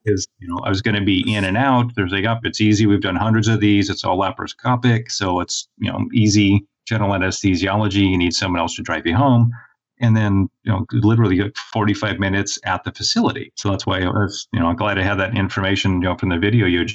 Because 0.03 0.27
you 0.39 0.48
know 0.48 0.60
I 0.63 0.69
was 0.69 0.81
going 0.81 0.96
to 0.96 1.05
be 1.05 1.34
in 1.34 1.43
and 1.43 1.55
out. 1.55 1.93
There's 1.96 2.12
like 2.12 2.25
up. 2.25 2.39
It's 2.43 2.60
easy. 2.60 2.86
We've 2.86 3.01
done 3.01 3.15
hundreds 3.15 3.48
of 3.48 3.60
these. 3.60 3.89
It's 3.89 4.03
all 4.03 4.17
laparoscopic, 4.17 5.12
so 5.12 5.39
it's 5.39 5.69
you 5.77 5.91
know 5.91 6.05
easy 6.13 6.65
general 6.86 7.12
anesthesiology. 7.12 8.10
You 8.10 8.17
need 8.17 8.34
someone 8.34 8.60
else 8.60 8.75
to 8.75 8.81
drive 8.81 9.05
you 9.05 9.15
home. 9.15 9.51
And 10.01 10.17
then, 10.17 10.48
you 10.63 10.72
know, 10.72 10.86
literally 10.91 11.51
45 11.74 12.19
minutes 12.19 12.58
at 12.65 12.84
the 12.84 12.91
facility. 12.91 13.51
So 13.55 13.69
that's 13.69 13.86
why 13.86 14.01
I 14.01 14.05
was, 14.05 14.48
you 14.53 14.60
know, 14.60 14.67
I'm 14.67 14.75
glad 14.75 14.98
I 14.98 15.03
had 15.03 15.19
that 15.19 15.38
information, 15.38 16.01
you 16.01 16.08
know, 16.08 16.15
from 16.15 16.29
the 16.29 16.39
video 16.39 16.65
you 16.65 16.86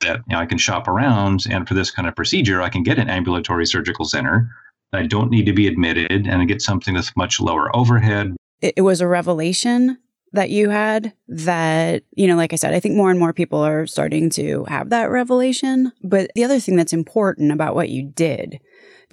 that 0.00 0.20
you 0.28 0.34
know, 0.34 0.38
I 0.38 0.46
can 0.46 0.58
shop 0.58 0.88
around. 0.88 1.44
And 1.50 1.68
for 1.68 1.74
this 1.74 1.90
kind 1.90 2.08
of 2.08 2.16
procedure, 2.16 2.62
I 2.62 2.68
can 2.68 2.82
get 2.82 2.98
an 2.98 3.08
ambulatory 3.08 3.66
surgical 3.66 4.04
center 4.04 4.50
I 4.94 5.06
don't 5.06 5.30
need 5.30 5.46
to 5.46 5.52
be 5.52 5.66
admitted 5.66 6.26
and 6.26 6.42
I 6.42 6.44
get 6.44 6.62
something 6.62 6.94
that's 6.94 7.16
much 7.16 7.40
lower 7.40 7.74
overhead. 7.74 8.36
It, 8.60 8.74
it 8.78 8.82
was 8.82 9.00
a 9.00 9.08
revelation 9.08 9.98
that 10.32 10.50
you 10.50 10.68
had 10.68 11.12
that, 11.28 12.02
you 12.16 12.26
know, 12.26 12.36
like 12.36 12.52
I 12.52 12.56
said, 12.56 12.74
I 12.74 12.80
think 12.80 12.96
more 12.96 13.10
and 13.10 13.20
more 13.20 13.32
people 13.32 13.60
are 13.60 13.86
starting 13.86 14.30
to 14.30 14.64
have 14.64 14.90
that 14.90 15.10
revelation. 15.10 15.92
But 16.02 16.30
the 16.34 16.42
other 16.42 16.58
thing 16.58 16.76
that's 16.76 16.92
important 16.92 17.52
about 17.52 17.76
what 17.76 17.88
you 17.88 18.02
did 18.02 18.58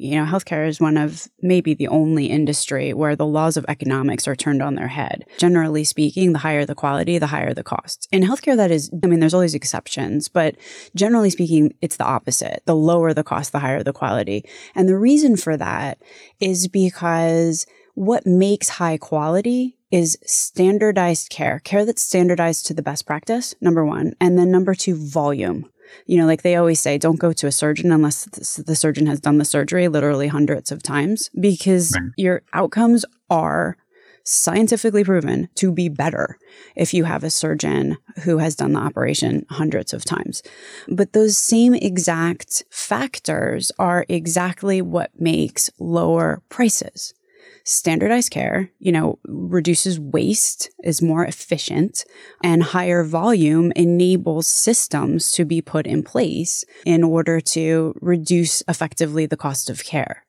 you 0.02 0.16
know, 0.16 0.26
healthcare 0.26 0.68
is 0.68 0.80
one 0.80 0.98
of 0.98 1.28
maybe 1.44 1.76
the 1.76 1.88
only 1.88 2.26
industry 2.26 2.92
where 2.92 3.16
the 3.16 3.26
laws 3.26 3.56
of 3.56 3.66
economics 3.68 4.28
are 4.28 4.36
turned 4.36 4.64
on 4.64 4.74
their 4.74 4.88
head. 4.88 5.26
Generally 5.38 5.84
speaking, 5.84 6.34
the 6.34 6.40
higher 6.40 6.66
the 6.66 6.74
quality, 6.74 7.20
the 7.20 7.28
higher 7.28 7.54
the 7.54 7.64
cost. 7.64 8.08
In 8.12 8.24
healthcare, 8.24 8.58
that 8.58 8.72
is, 8.72 8.90
I 9.04 9.06
mean, 9.06 9.20
there's 9.20 9.36
always 9.36 9.54
exceptions, 9.54 10.28
but 10.28 10.56
generally 10.96 11.30
speaking, 11.30 11.76
it's 11.82 11.98
the 11.98 12.04
opposite. 12.04 12.64
The 12.66 12.76
lower 12.76 13.14
the 13.14 13.24
cost, 13.24 13.52
the 13.52 13.60
higher 13.60 13.84
the 13.84 13.94
quality. 13.94 14.44
And 14.74 14.90
the 14.90 14.98
reason 14.98 15.38
for 15.38 15.56
that 15.56 16.00
is 16.40 16.68
because 16.68 17.68
what 17.94 18.26
makes 18.26 18.70
high 18.70 18.98
quality 18.98 19.78
is 19.92 20.18
standardized 20.26 21.30
care, 21.30 21.60
care 21.60 21.86
that's 21.86 22.02
standardized 22.02 22.66
to 22.66 22.74
the 22.74 22.82
best 22.82 23.06
practice, 23.06 23.54
number 23.62 23.86
one. 23.86 24.14
And 24.20 24.40
then 24.40 24.50
number 24.50 24.74
two, 24.74 24.96
volume 24.96 25.70
you 26.06 26.18
know, 26.18 26.26
like 26.26 26.42
they 26.42 26.56
always 26.56 26.80
say, 26.80 26.98
don't 26.98 27.20
go 27.20 27.34
to 27.34 27.48
a 27.48 27.52
surgeon 27.52 27.92
unless 27.92 28.26
the 28.26 28.76
surgeon 28.76 29.06
has 29.08 29.20
done 29.20 29.38
the 29.38 29.46
surgery 29.46 29.88
literally 29.88 30.28
hundreds 30.28 30.72
of 30.72 30.84
times 30.84 31.30
because 31.40 31.94
right. 31.96 32.12
your 32.18 32.44
outcomes 32.54 33.06
are 33.30 33.78
scientifically 34.24 35.04
proven 35.04 35.50
to 35.56 35.72
be 35.72 35.90
better 35.90 36.38
if 36.76 36.94
you 36.94 37.06
have 37.06 37.24
a 37.24 37.30
surgeon 37.30 37.98
who 38.24 38.38
has 38.38 38.56
done 38.56 38.74
the 38.74 38.80
operation 38.80 39.46
hundreds 39.50 39.94
of 39.94 40.06
times. 40.06 40.44
But 40.88 41.14
those 41.14 41.38
same 41.38 41.74
exact 41.74 42.64
factors 42.70 43.72
are 43.80 44.06
exactly 44.08 44.82
what 44.82 45.20
makes 45.20 45.70
lower 45.80 46.42
prices 46.50 47.14
standardized 47.64 48.32
care, 48.32 48.72
you 48.80 48.92
know, 48.92 49.20
reduces 49.26 50.00
waste, 50.00 50.70
is 50.84 51.02
more 51.02 51.26
efficient, 51.26 52.06
and 52.44 52.64
higher 52.64 53.04
volume 53.04 53.72
enables 53.76 54.48
systems 54.48 55.32
to 55.32 55.46
be 55.46 55.62
put 55.62 55.86
in 55.88 56.04
place 56.04 56.64
in 56.86 57.04
order 57.04 57.40
to 57.40 57.94
reduce 58.02 58.64
effectively 58.68 59.26
the 59.26 59.38
cost 59.38 59.70
of 59.70 59.84
care. 59.84 60.26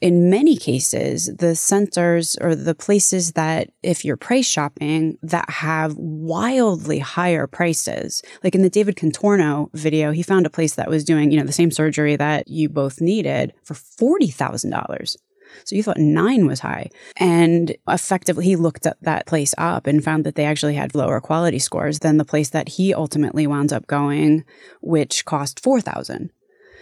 in 0.00 0.30
many 0.30 0.56
cases, 0.56 1.30
the 1.36 1.54
centers 1.54 2.36
or 2.40 2.54
the 2.54 2.74
places 2.74 3.32
that, 3.32 3.70
if 3.82 4.04
you're 4.04 4.16
price 4.16 4.46
shopping, 4.46 5.18
that 5.22 5.48
have 5.50 5.94
wildly 5.96 6.98
higher 6.98 7.46
prices, 7.46 8.22
like 8.42 8.54
in 8.54 8.62
the 8.62 8.70
David 8.70 8.96
Contorno 8.96 9.68
video, 9.74 10.10
he 10.10 10.22
found 10.22 10.46
a 10.46 10.50
place 10.50 10.74
that 10.74 10.88
was 10.88 11.04
doing, 11.04 11.30
you 11.30 11.38
know, 11.38 11.44
the 11.44 11.52
same 11.52 11.70
surgery 11.70 12.16
that 12.16 12.48
you 12.48 12.68
both 12.68 13.00
needed 13.00 13.52
for 13.62 13.74
$40,000. 13.74 15.16
So 15.64 15.76
you 15.76 15.82
thought 15.82 15.98
nine 15.98 16.46
was 16.46 16.60
high. 16.60 16.90
And 17.16 17.76
effectively, 17.88 18.44
he 18.44 18.56
looked 18.56 18.86
at 18.86 19.02
that 19.02 19.26
place 19.26 19.54
up 19.58 19.86
and 19.86 20.02
found 20.02 20.24
that 20.24 20.34
they 20.34 20.44
actually 20.44 20.74
had 20.74 20.94
lower 20.94 21.20
quality 21.20 21.58
scores 21.58 22.00
than 22.00 22.16
the 22.16 22.24
place 22.24 22.50
that 22.50 22.68
he 22.68 22.94
ultimately 22.94 23.46
wound 23.46 23.72
up 23.72 23.86
going, 23.86 24.44
which 24.80 25.24
cost 25.24 25.60
4000 25.60 26.30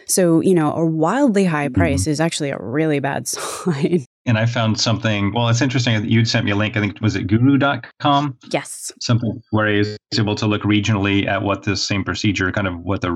so, 0.08 0.40
you 0.40 0.54
know, 0.54 0.72
a 0.72 0.84
wildly 0.84 1.44
high 1.44 1.68
mm-hmm. 1.68 1.80
price 1.80 2.02
mm-hmm. 2.02 2.10
is 2.10 2.20
actually 2.20 2.50
a 2.50 2.58
really 2.58 2.98
bad 2.98 3.28
sign. 3.28 4.04
And 4.26 4.38
I 4.38 4.46
found 4.46 4.80
something, 4.80 5.32
well, 5.32 5.48
it's 5.48 5.62
interesting 5.62 6.00
that 6.02 6.10
you'd 6.10 6.28
sent 6.28 6.44
me 6.44 6.50
a 6.50 6.56
link. 6.56 6.76
I 6.76 6.80
think, 6.80 7.00
was 7.00 7.16
it 7.16 7.26
guroo.com? 7.26 8.36
Yes. 8.50 8.92
Something 9.00 9.42
where 9.50 9.68
I 9.68 9.78
was 9.78 9.98
able 10.18 10.34
to 10.36 10.46
look 10.46 10.62
regionally 10.62 11.26
at 11.26 11.42
what 11.42 11.62
this 11.62 11.86
same 11.86 12.04
procedure, 12.04 12.50
kind 12.52 12.66
of 12.66 12.78
what 12.80 13.00
the, 13.00 13.10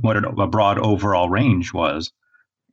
what 0.00 0.16
a 0.16 0.46
broad 0.46 0.78
overall 0.78 1.28
range 1.28 1.74
was. 1.74 2.10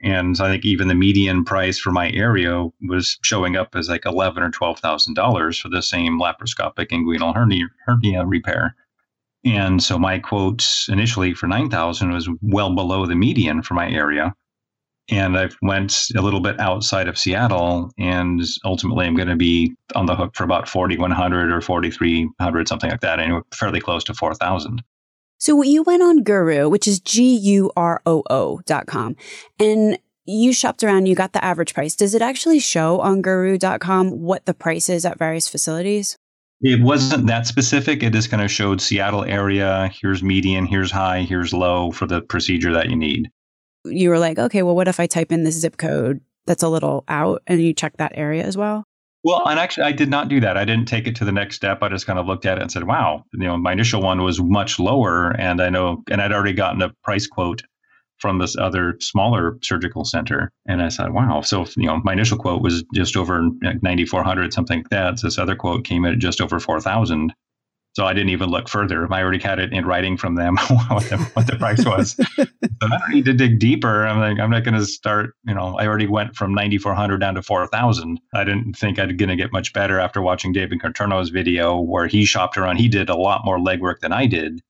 And 0.04 0.36
I 0.42 0.50
think 0.50 0.66
even 0.66 0.90
the 0.90 0.96
median 0.96 1.46
price 1.46 1.80
for 1.80 1.92
my 1.92 2.12
area 2.12 2.68
was 2.88 3.18
showing 3.24 3.56
up 3.56 3.74
as 3.74 3.88
like 3.88 4.06
eleven 4.06 4.44
or 4.44 4.52
twelve 4.52 4.80
thousand 4.80 5.14
dollars 5.14 5.58
for 5.58 5.70
the 5.70 5.82
same 5.82 6.20
laparoscopic 6.20 6.90
inguinal 6.92 7.34
hernia, 7.34 7.68
hernia 7.86 8.26
repair. 8.26 8.76
And 9.46 9.82
so 9.82 9.98
my 9.98 10.20
quotes 10.20 10.90
initially 10.90 11.34
for 11.34 11.48
nine 11.48 11.70
thousand 11.70 12.12
was 12.12 12.30
well 12.42 12.76
below 12.76 13.06
the 13.06 13.16
median 13.16 13.62
for 13.62 13.76
my 13.76 13.90
area. 13.90 14.34
And 15.10 15.38
I've 15.38 15.58
went 15.62 16.08
a 16.16 16.22
little 16.22 16.40
bit 16.40 16.60
outside 16.62 17.10
of 17.10 17.18
Seattle, 17.18 17.92
and 17.98 18.42
ultimately 18.64 19.06
I'm 19.06 19.16
going 19.16 19.28
to 19.28 19.36
be 19.36 19.74
on 19.96 20.06
the 20.06 20.16
hook 20.16 20.34
for 20.36 20.46
about 20.46 20.68
forty 20.70 20.98
one 20.98 21.12
hundred 21.12 21.52
or 21.52 21.62
forty 21.62 21.92
three 21.92 22.30
hundred, 22.40 22.68
something 22.68 22.90
like 22.90 23.02
that, 23.02 23.20
and 23.20 23.42
fairly 23.54 23.82
close 23.82 24.04
to 24.06 24.14
four 24.14 24.34
thousand. 24.34 24.82
So 25.44 25.62
you 25.62 25.84
went 25.84 26.02
on 26.02 26.24
Guroo, 26.24 26.72
which 26.72 26.88
is 26.88 27.02
G 27.02 27.36
U 27.36 27.70
R 27.76 28.02
O 28.06 28.24
O 28.30 28.62
dot 28.66 28.86
com, 28.88 29.18
and 29.60 30.00
you 30.24 30.54
shopped 30.54 30.86
around, 30.86 31.08
you 31.08 31.16
got 31.16 31.34
the 31.34 31.44
average 31.44 31.74
price. 31.74 31.98
Does 31.98 32.16
it 32.16 32.22
actually 32.22 32.62
show 32.62 33.02
on 33.02 33.22
guroo.com 33.22 34.22
what 34.22 34.46
the 34.46 34.54
price 34.54 34.88
is 34.88 35.04
at 35.04 35.20
various 35.20 35.50
facilities? 35.50 36.18
It 36.62 36.82
wasn't 36.82 37.28
that 37.28 37.46
specific. 37.46 38.04
It 38.04 38.14
just 38.14 38.32
kind 38.32 38.42
of 38.42 38.50
showed 38.50 38.80
Seattle 38.80 39.26
area. 39.26 39.92
Here's 39.94 40.24
median, 40.24 40.66
here's 40.66 40.92
high, 40.92 41.24
here's 41.24 41.52
low 41.52 41.92
for 41.92 42.06
the 42.06 42.22
procedure 42.22 42.72
that 42.72 42.90
you 42.90 42.96
need. 42.96 43.30
You 43.84 44.12
were 44.12 44.20
like, 44.20 44.40
okay, 44.40 44.64
well, 44.64 44.78
what 44.78 44.88
if 44.88 44.98
I 44.98 45.08
type 45.08 45.34
in 45.34 45.44
this 45.44 45.60
zip 45.60 45.76
code 45.76 46.22
that's 46.46 46.64
a 46.64 46.70
little 46.70 47.04
out 47.10 47.44
and 47.48 47.62
you 47.62 47.74
check 47.74 47.98
that 47.98 48.14
area 48.16 48.46
as 48.46 48.56
well? 48.56 48.86
Well, 49.24 49.48
and 49.48 49.60
actually, 49.60 49.84
I 49.86 49.92
did 49.94 50.10
not 50.10 50.28
do 50.28 50.40
that. 50.42 50.58
I 50.58 50.66
didn't 50.66 50.88
take 50.88 51.08
it 51.08 51.16
to 51.18 51.26
the 51.26 51.32
next 51.32 51.56
step. 51.56 51.82
I 51.82 51.90
just 51.90 52.06
kind 52.06 52.20
of 52.20 52.26
looked 52.28 52.46
at 52.46 52.58
it 52.58 52.62
and 52.62 52.72
said, 52.72 52.84
"Wow, 52.86 53.24
you 53.34 53.40
know, 53.40 53.58
my 53.58 53.72
initial 53.72 54.02
one 54.02 54.22
was 54.22 54.42
much 54.42 54.80
lower, 54.80 55.32
and 55.40 55.62
I 55.62 55.70
know, 55.70 56.04
and 56.10 56.22
I'd 56.22 56.34
already 56.34 56.54
gotten 56.54 56.82
a 56.82 56.90
price 57.04 57.26
quote 57.28 57.62
from 58.20 58.40
this 58.40 58.58
other 58.58 58.98
smaller 59.02 59.58
surgical 59.62 60.06
center, 60.06 60.52
and 60.68 60.82
I 60.82 60.90
said, 60.90 61.14
"Wow." 61.14 61.42
So, 61.42 61.66
you 61.78 61.88
know, 61.88 62.02
my 62.04 62.14
initial 62.14 62.38
quote 62.38 62.62
was 62.62 62.84
just 62.94 63.16
over 63.18 63.48
ninety 63.82 64.06
four 64.06 64.24
hundred, 64.24 64.54
something 64.54 64.80
like 64.80 64.90
that. 64.90 65.20
So 65.20 65.28
this 65.28 65.38
other 65.38 65.56
quote 65.56 65.86
came 65.86 66.06
at 66.06 66.20
just 66.20 66.42
over 66.42 66.60
four 66.60 66.82
thousand. 66.82 67.34
So 67.94 68.08
I 68.08 68.14
didn't 68.14 68.30
even 68.30 68.50
look 68.50 68.68
further. 68.68 69.12
I 69.14 69.22
already 69.22 69.40
had 69.40 69.60
it 69.60 69.72
in 69.72 69.86
writing 69.86 70.18
from 70.18 70.34
them 70.34 70.58
what, 70.88 71.04
the, 71.04 71.18
what 71.34 71.46
the 71.46 71.58
price 71.58 71.86
was. 71.86 72.14
so 72.36 72.46
I 72.82 72.88
don't 72.88 73.10
need 73.10 73.26
to 73.26 73.34
dig 73.34 73.60
deeper. 73.60 74.08
I'm 74.08 74.20
like, 74.20 74.40
I'm 74.40 74.50
not 74.50 74.64
going 74.64 74.74
to 74.74 74.86
start. 74.86 75.36
You 75.46 75.54
know, 75.54 75.78
I 75.78 75.86
already 75.86 76.08
went 76.08 76.36
from 76.36 76.56
9,400 76.56 77.20
down 77.20 77.36
to 77.36 77.44
4,000. 77.44 78.20
I 78.34 78.44
didn't 78.44 78.74
think 78.74 78.98
I'd 78.98 79.18
going 79.20 79.30
to 79.30 79.36
get 79.36 79.54
much 79.54 79.74
better 79.74 80.00
after 80.00 80.24
watching 80.24 80.54
David 80.54 80.82
Contorno's 80.82 81.30
video 81.30 81.80
where 81.80 82.08
he 82.08 82.26
shopped 82.26 82.58
around. 82.58 82.78
He 82.78 82.88
did 82.88 83.10
a 83.10 83.16
lot 83.16 83.46
more 83.46 83.60
legwork 83.60 84.00
than 84.00 84.12
I 84.12 84.26
did. 84.26 84.62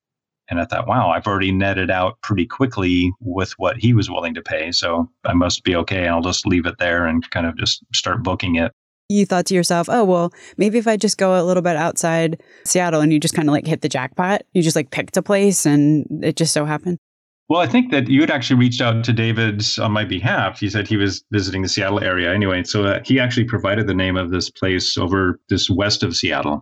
And 0.50 0.60
I 0.60 0.66
thought, 0.66 0.88
wow, 0.88 1.10
I've 1.10 1.26
already 1.26 1.54
netted 1.54 1.90
out 1.90 2.22
pretty 2.22 2.46
quickly 2.46 3.14
with 3.22 3.54
what 3.54 3.78
he 3.78 3.94
was 3.94 4.10
willing 4.10 4.34
to 4.34 4.42
pay. 4.42 4.74
So 4.74 5.10
I 5.24 5.34
must 5.34 5.64
be 5.64 5.78
okay. 5.78 6.10
I'll 6.10 6.22
just 6.22 6.46
leave 6.46 6.66
it 6.66 6.78
there 6.78 7.06
and 7.06 7.28
kind 7.32 7.48
of 7.48 7.58
just 7.58 7.82
start 7.94 8.22
booking 8.22 8.56
it 8.56 8.74
you 9.14 9.26
thought 9.26 9.46
to 9.48 9.56
yourself, 9.56 9.88
oh, 9.90 10.04
well, 10.04 10.34
maybe 10.58 10.78
if 10.78 10.88
I 10.88 10.98
just 10.98 11.18
go 11.18 11.40
a 11.40 11.44
little 11.44 11.64
bit 11.64 11.76
outside 11.76 12.42
Seattle 12.66 13.02
and 13.02 13.14
you 13.14 13.20
just 13.20 13.34
kind 13.34 13.48
of 13.48 13.54
like 13.54 13.68
hit 13.68 13.82
the 13.82 13.90
jackpot, 13.90 14.44
you 14.54 14.62
just 14.62 14.76
like 14.76 14.92
picked 14.92 15.18
a 15.18 15.22
place 15.22 15.66
and 15.66 16.06
it 16.24 16.36
just 16.36 16.54
so 16.54 16.66
happened? 16.66 16.98
Well, 17.50 17.62
I 17.62 17.68
think 17.68 17.92
that 17.92 18.08
you 18.08 18.22
had 18.22 18.32
actually 18.32 18.60
reached 18.60 18.82
out 18.82 19.04
to 19.04 19.14
David 19.14 19.64
on 19.80 19.92
my 19.92 20.06
behalf. 20.06 20.60
He 20.60 20.70
said 20.70 20.88
he 20.88 20.98
was 20.98 21.24
visiting 21.32 21.62
the 21.62 21.70
Seattle 21.70 22.04
area 22.04 22.34
anyway. 22.34 22.64
So 22.64 22.84
uh, 22.84 23.02
he 23.06 23.20
actually 23.20 23.44
provided 23.46 23.86
the 23.86 23.94
name 23.94 24.18
of 24.18 24.32
this 24.32 24.50
place 24.50 24.98
over 24.98 25.40
this 25.50 25.70
west 25.70 26.04
of 26.04 26.16
Seattle. 26.16 26.62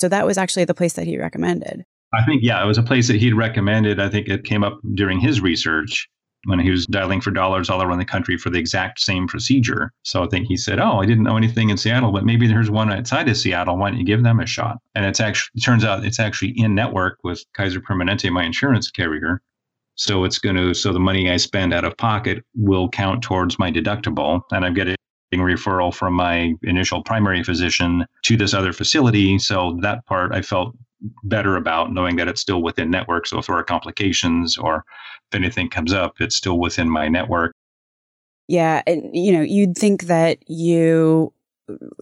So 0.00 0.08
that 0.08 0.26
was 0.26 0.38
actually 0.38 0.64
the 0.64 0.74
place 0.74 0.94
that 0.94 1.06
he 1.06 1.18
recommended. 1.18 1.84
I 2.12 2.24
think, 2.24 2.42
yeah, 2.42 2.62
it 2.62 2.66
was 2.66 2.78
a 2.78 2.82
place 2.82 3.08
that 3.08 3.16
he'd 3.16 3.34
recommended. 3.34 4.00
I 4.00 4.08
think 4.08 4.28
it 4.28 4.44
came 4.44 4.64
up 4.64 4.80
during 4.94 5.20
his 5.20 5.40
research 5.40 6.08
when 6.46 6.58
he 6.58 6.70
was 6.70 6.86
dialing 6.86 7.20
for 7.20 7.30
dollars 7.30 7.70
all 7.70 7.82
around 7.82 7.98
the 7.98 8.04
country 8.04 8.36
for 8.36 8.50
the 8.50 8.58
exact 8.58 9.00
same 9.00 9.26
procedure. 9.26 9.92
So 10.02 10.24
I 10.24 10.28
think 10.28 10.46
he 10.46 10.56
said, 10.56 10.78
"Oh, 10.78 11.00
I 11.00 11.06
didn't 11.06 11.24
know 11.24 11.36
anything 11.36 11.70
in 11.70 11.76
Seattle, 11.76 12.12
but 12.12 12.24
maybe 12.24 12.46
there's 12.46 12.70
one 12.70 12.92
outside 12.92 13.28
of 13.28 13.36
Seattle. 13.36 13.76
Why 13.76 13.90
don't 13.90 13.98
you 13.98 14.04
give 14.04 14.22
them 14.22 14.40
a 14.40 14.46
shot?" 14.46 14.78
And 14.94 15.04
it's 15.04 15.20
actually 15.20 15.50
it 15.56 15.62
turns 15.62 15.84
out 15.84 16.04
it's 16.04 16.20
actually 16.20 16.52
in 16.56 16.74
network 16.74 17.18
with 17.24 17.44
Kaiser 17.54 17.80
Permanente, 17.80 18.30
my 18.30 18.44
insurance 18.44 18.90
carrier. 18.90 19.42
So 19.96 20.24
it's 20.24 20.38
going 20.38 20.56
to 20.56 20.74
so 20.74 20.92
the 20.92 21.00
money 21.00 21.30
I 21.30 21.36
spend 21.36 21.72
out 21.72 21.84
of 21.84 21.96
pocket 21.96 22.44
will 22.56 22.88
count 22.88 23.22
towards 23.22 23.58
my 23.58 23.70
deductible, 23.70 24.42
and 24.50 24.64
I'm 24.64 24.74
getting 24.74 24.96
referral 25.34 25.92
from 25.92 26.14
my 26.14 26.54
initial 26.62 27.02
primary 27.02 27.42
physician 27.42 28.06
to 28.22 28.36
this 28.36 28.54
other 28.54 28.72
facility. 28.72 29.38
So 29.38 29.78
that 29.82 30.06
part 30.06 30.32
I 30.32 30.42
felt 30.42 30.76
better 31.22 31.56
about 31.56 31.92
knowing 31.92 32.16
that 32.16 32.28
it's 32.28 32.40
still 32.40 32.62
within 32.62 32.90
network. 32.90 33.26
So 33.26 33.38
if 33.38 33.46
there 33.46 33.56
are 33.56 33.64
complications 33.64 34.56
or 34.56 34.84
if 35.30 35.36
anything 35.36 35.68
comes 35.68 35.92
up, 35.92 36.20
it's 36.20 36.36
still 36.36 36.58
within 36.58 36.88
my 36.88 37.08
network. 37.08 37.52
Yeah. 38.48 38.82
And, 38.86 39.10
you 39.12 39.32
know, 39.32 39.42
you'd 39.42 39.76
think 39.76 40.04
that 40.04 40.38
you 40.48 41.32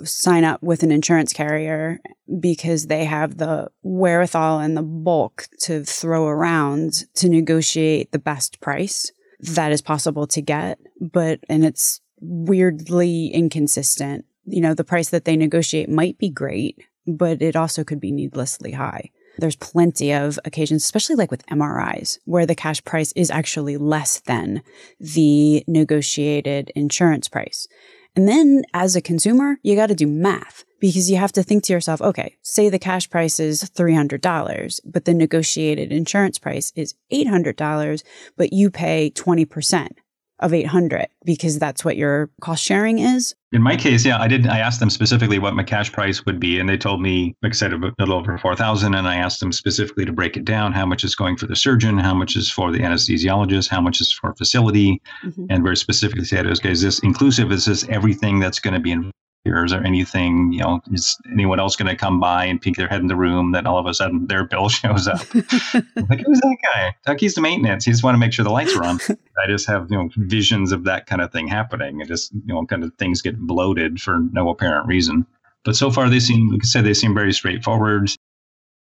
sign 0.02 0.42
up 0.42 0.60
with 0.62 0.82
an 0.82 0.90
insurance 0.90 1.32
carrier 1.32 2.00
because 2.40 2.88
they 2.88 3.04
have 3.04 3.38
the 3.38 3.68
wherewithal 3.82 4.58
and 4.58 4.76
the 4.76 4.82
bulk 4.82 5.46
to 5.60 5.84
throw 5.84 6.26
around 6.26 7.04
to 7.14 7.28
negotiate 7.28 8.10
the 8.10 8.18
best 8.18 8.60
price 8.60 9.12
that 9.40 9.70
is 9.70 9.80
possible 9.80 10.26
to 10.26 10.40
get. 10.42 10.80
But, 11.00 11.40
and 11.48 11.64
it's 11.64 12.00
weirdly 12.20 13.28
inconsistent. 13.28 14.24
You 14.44 14.60
know, 14.60 14.74
the 14.74 14.82
price 14.82 15.10
that 15.10 15.24
they 15.24 15.36
negotiate 15.36 15.88
might 15.88 16.18
be 16.18 16.28
great, 16.28 16.82
but 17.06 17.42
it 17.42 17.56
also 17.56 17.84
could 17.84 18.00
be 18.00 18.12
needlessly 18.12 18.72
high. 18.72 19.10
There's 19.38 19.56
plenty 19.56 20.12
of 20.12 20.38
occasions, 20.44 20.84
especially 20.84 21.16
like 21.16 21.30
with 21.30 21.46
MRIs, 21.46 22.18
where 22.24 22.46
the 22.46 22.54
cash 22.54 22.84
price 22.84 23.12
is 23.12 23.30
actually 23.30 23.76
less 23.76 24.20
than 24.20 24.62
the 25.00 25.64
negotiated 25.66 26.70
insurance 26.74 27.28
price. 27.28 27.66
And 28.14 28.28
then 28.28 28.64
as 28.74 28.94
a 28.94 29.00
consumer, 29.00 29.56
you 29.62 29.74
got 29.74 29.86
to 29.86 29.94
do 29.94 30.06
math 30.06 30.64
because 30.80 31.10
you 31.10 31.16
have 31.16 31.32
to 31.32 31.42
think 31.42 31.64
to 31.64 31.72
yourself, 31.72 32.02
okay, 32.02 32.36
say 32.42 32.68
the 32.68 32.78
cash 32.78 33.08
price 33.08 33.40
is 33.40 33.62
$300, 33.62 34.80
but 34.84 35.04
the 35.06 35.14
negotiated 35.14 35.92
insurance 35.92 36.38
price 36.38 36.72
is 36.76 36.94
$800, 37.10 38.02
but 38.36 38.52
you 38.52 38.70
pay 38.70 39.10
20% 39.10 39.92
of 40.42 40.52
800 40.52 41.06
because 41.24 41.58
that's 41.58 41.84
what 41.84 41.96
your 41.96 42.28
cost 42.40 42.62
sharing 42.62 42.98
is? 42.98 43.34
In 43.52 43.62
my 43.62 43.76
case, 43.76 44.04
yeah, 44.04 44.20
I 44.20 44.28
did. 44.28 44.46
I 44.46 44.58
asked 44.58 44.80
them 44.80 44.90
specifically 44.90 45.38
what 45.38 45.54
my 45.54 45.62
cash 45.62 45.92
price 45.92 46.24
would 46.24 46.40
be, 46.40 46.58
and 46.58 46.68
they 46.68 46.78
told 46.78 47.02
me, 47.02 47.36
like 47.42 47.52
I 47.52 47.54
said, 47.54 47.72
a 47.72 47.92
little 47.98 48.14
over 48.14 48.36
four 48.38 48.56
thousand. 48.56 48.94
And 48.94 49.06
I 49.06 49.16
asked 49.16 49.40
them 49.40 49.52
specifically 49.52 50.06
to 50.06 50.12
break 50.12 50.36
it 50.36 50.44
down: 50.44 50.72
how 50.72 50.86
much 50.86 51.04
is 51.04 51.14
going 51.14 51.36
for 51.36 51.46
the 51.46 51.56
surgeon, 51.56 51.98
how 51.98 52.14
much 52.14 52.34
is 52.34 52.50
for 52.50 52.72
the 52.72 52.78
anesthesiologist, 52.78 53.68
how 53.68 53.80
much 53.80 54.00
is 54.00 54.12
for 54.12 54.34
facility, 54.34 55.02
mm-hmm. 55.22 55.46
and 55.50 55.62
very 55.62 55.76
specifically 55.76 56.24
said, 56.24 56.46
"Okay, 56.46 56.70
is 56.70 56.80
this 56.80 56.98
inclusive? 57.00 57.52
Is 57.52 57.66
this 57.66 57.86
everything 57.88 58.40
that's 58.40 58.58
going 58.58 58.74
to 58.74 58.80
be 58.80 58.92
in 58.92 59.10
or 59.46 59.64
is 59.64 59.72
there 59.72 59.84
anything, 59.84 60.52
you 60.52 60.60
know, 60.60 60.80
is 60.92 61.18
anyone 61.32 61.58
else 61.58 61.74
going 61.74 61.88
to 61.88 61.96
come 61.96 62.20
by 62.20 62.44
and 62.44 62.60
peek 62.60 62.76
their 62.76 62.86
head 62.86 63.00
in 63.00 63.08
the 63.08 63.16
room 63.16 63.52
that 63.52 63.66
all 63.66 63.78
of 63.78 63.86
a 63.86 63.94
sudden 63.94 64.26
their 64.28 64.44
bill 64.46 64.68
shows 64.68 65.08
up? 65.08 65.18
like, 65.34 66.20
who's 66.24 66.40
that 66.40 66.56
guy? 66.62 66.94
Tuck, 67.04 67.18
he's 67.18 67.34
the 67.34 67.40
maintenance. 67.40 67.84
He 67.84 67.90
just 67.90 68.04
want 68.04 68.14
to 68.14 68.18
make 68.18 68.32
sure 68.32 68.44
the 68.44 68.50
lights 68.50 68.76
are 68.76 68.84
on. 68.84 69.00
I 69.10 69.48
just 69.48 69.66
have, 69.66 69.88
you 69.90 69.98
know, 69.98 70.08
visions 70.16 70.70
of 70.70 70.84
that 70.84 71.06
kind 71.06 71.20
of 71.20 71.32
thing 71.32 71.48
happening. 71.48 72.00
It 72.00 72.08
just, 72.08 72.32
you 72.32 72.54
know, 72.54 72.64
kind 72.66 72.84
of 72.84 72.92
things 72.98 73.20
get 73.20 73.38
bloated 73.38 74.00
for 74.00 74.20
no 74.32 74.48
apparent 74.48 74.86
reason. 74.86 75.26
But 75.64 75.76
so 75.76 75.90
far, 75.90 76.08
they 76.08 76.20
seem, 76.20 76.48
like 76.50 76.60
I 76.62 76.66
said, 76.66 76.84
they 76.84 76.94
seem 76.94 77.14
very 77.14 77.32
straightforward. 77.32 78.10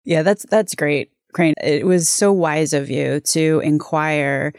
Yeah, 0.05 0.23
that's 0.23 0.47
that's 0.49 0.75
great. 0.75 1.11
Crane, 1.35 1.55
it 1.63 1.87
was 1.87 2.09
so 2.09 2.33
wise 2.33 2.73
of 2.73 2.89
you 2.89 3.21
to 3.21 3.61
inquire, 3.63 4.53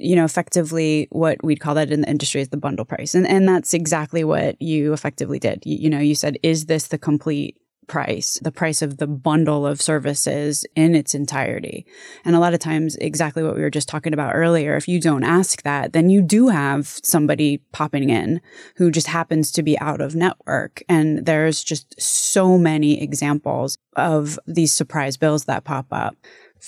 you 0.00 0.16
know, 0.16 0.24
effectively 0.24 1.06
what 1.10 1.42
we'd 1.44 1.60
call 1.60 1.74
that 1.74 1.90
in 1.90 2.00
the 2.00 2.10
industry 2.10 2.40
is 2.40 2.48
the 2.48 2.56
bundle 2.56 2.84
price. 2.84 3.14
And, 3.14 3.26
and 3.26 3.48
that's 3.48 3.72
exactly 3.72 4.24
what 4.24 4.60
you 4.60 4.92
effectively 4.92 5.38
did. 5.38 5.62
You, 5.64 5.78
you 5.78 5.90
know, 5.90 6.00
you 6.00 6.14
said, 6.14 6.36
is 6.42 6.66
this 6.66 6.88
the 6.88 6.98
complete 6.98 7.56
price, 7.86 8.38
the 8.42 8.52
price 8.52 8.82
of 8.82 8.98
the 8.98 9.06
bundle 9.06 9.66
of 9.66 9.80
services 9.80 10.66
in 10.74 10.94
its 10.94 11.14
entirety. 11.14 11.86
And 12.24 12.34
a 12.34 12.40
lot 12.40 12.54
of 12.54 12.60
times, 12.60 12.96
exactly 12.96 13.42
what 13.42 13.54
we 13.54 13.62
were 13.62 13.70
just 13.70 13.88
talking 13.88 14.12
about 14.12 14.34
earlier, 14.34 14.76
if 14.76 14.88
you 14.88 15.00
don't 15.00 15.24
ask 15.24 15.62
that, 15.62 15.92
then 15.92 16.10
you 16.10 16.22
do 16.22 16.48
have 16.48 16.86
somebody 16.86 17.58
popping 17.72 18.10
in 18.10 18.40
who 18.76 18.90
just 18.90 19.06
happens 19.06 19.52
to 19.52 19.62
be 19.62 19.78
out 19.78 20.00
of 20.00 20.14
network. 20.14 20.82
And 20.88 21.26
there's 21.26 21.62
just 21.62 22.00
so 22.00 22.58
many 22.58 23.00
examples 23.00 23.78
of 23.96 24.38
these 24.46 24.72
surprise 24.72 25.16
bills 25.16 25.44
that 25.44 25.64
pop 25.64 25.86
up. 25.90 26.16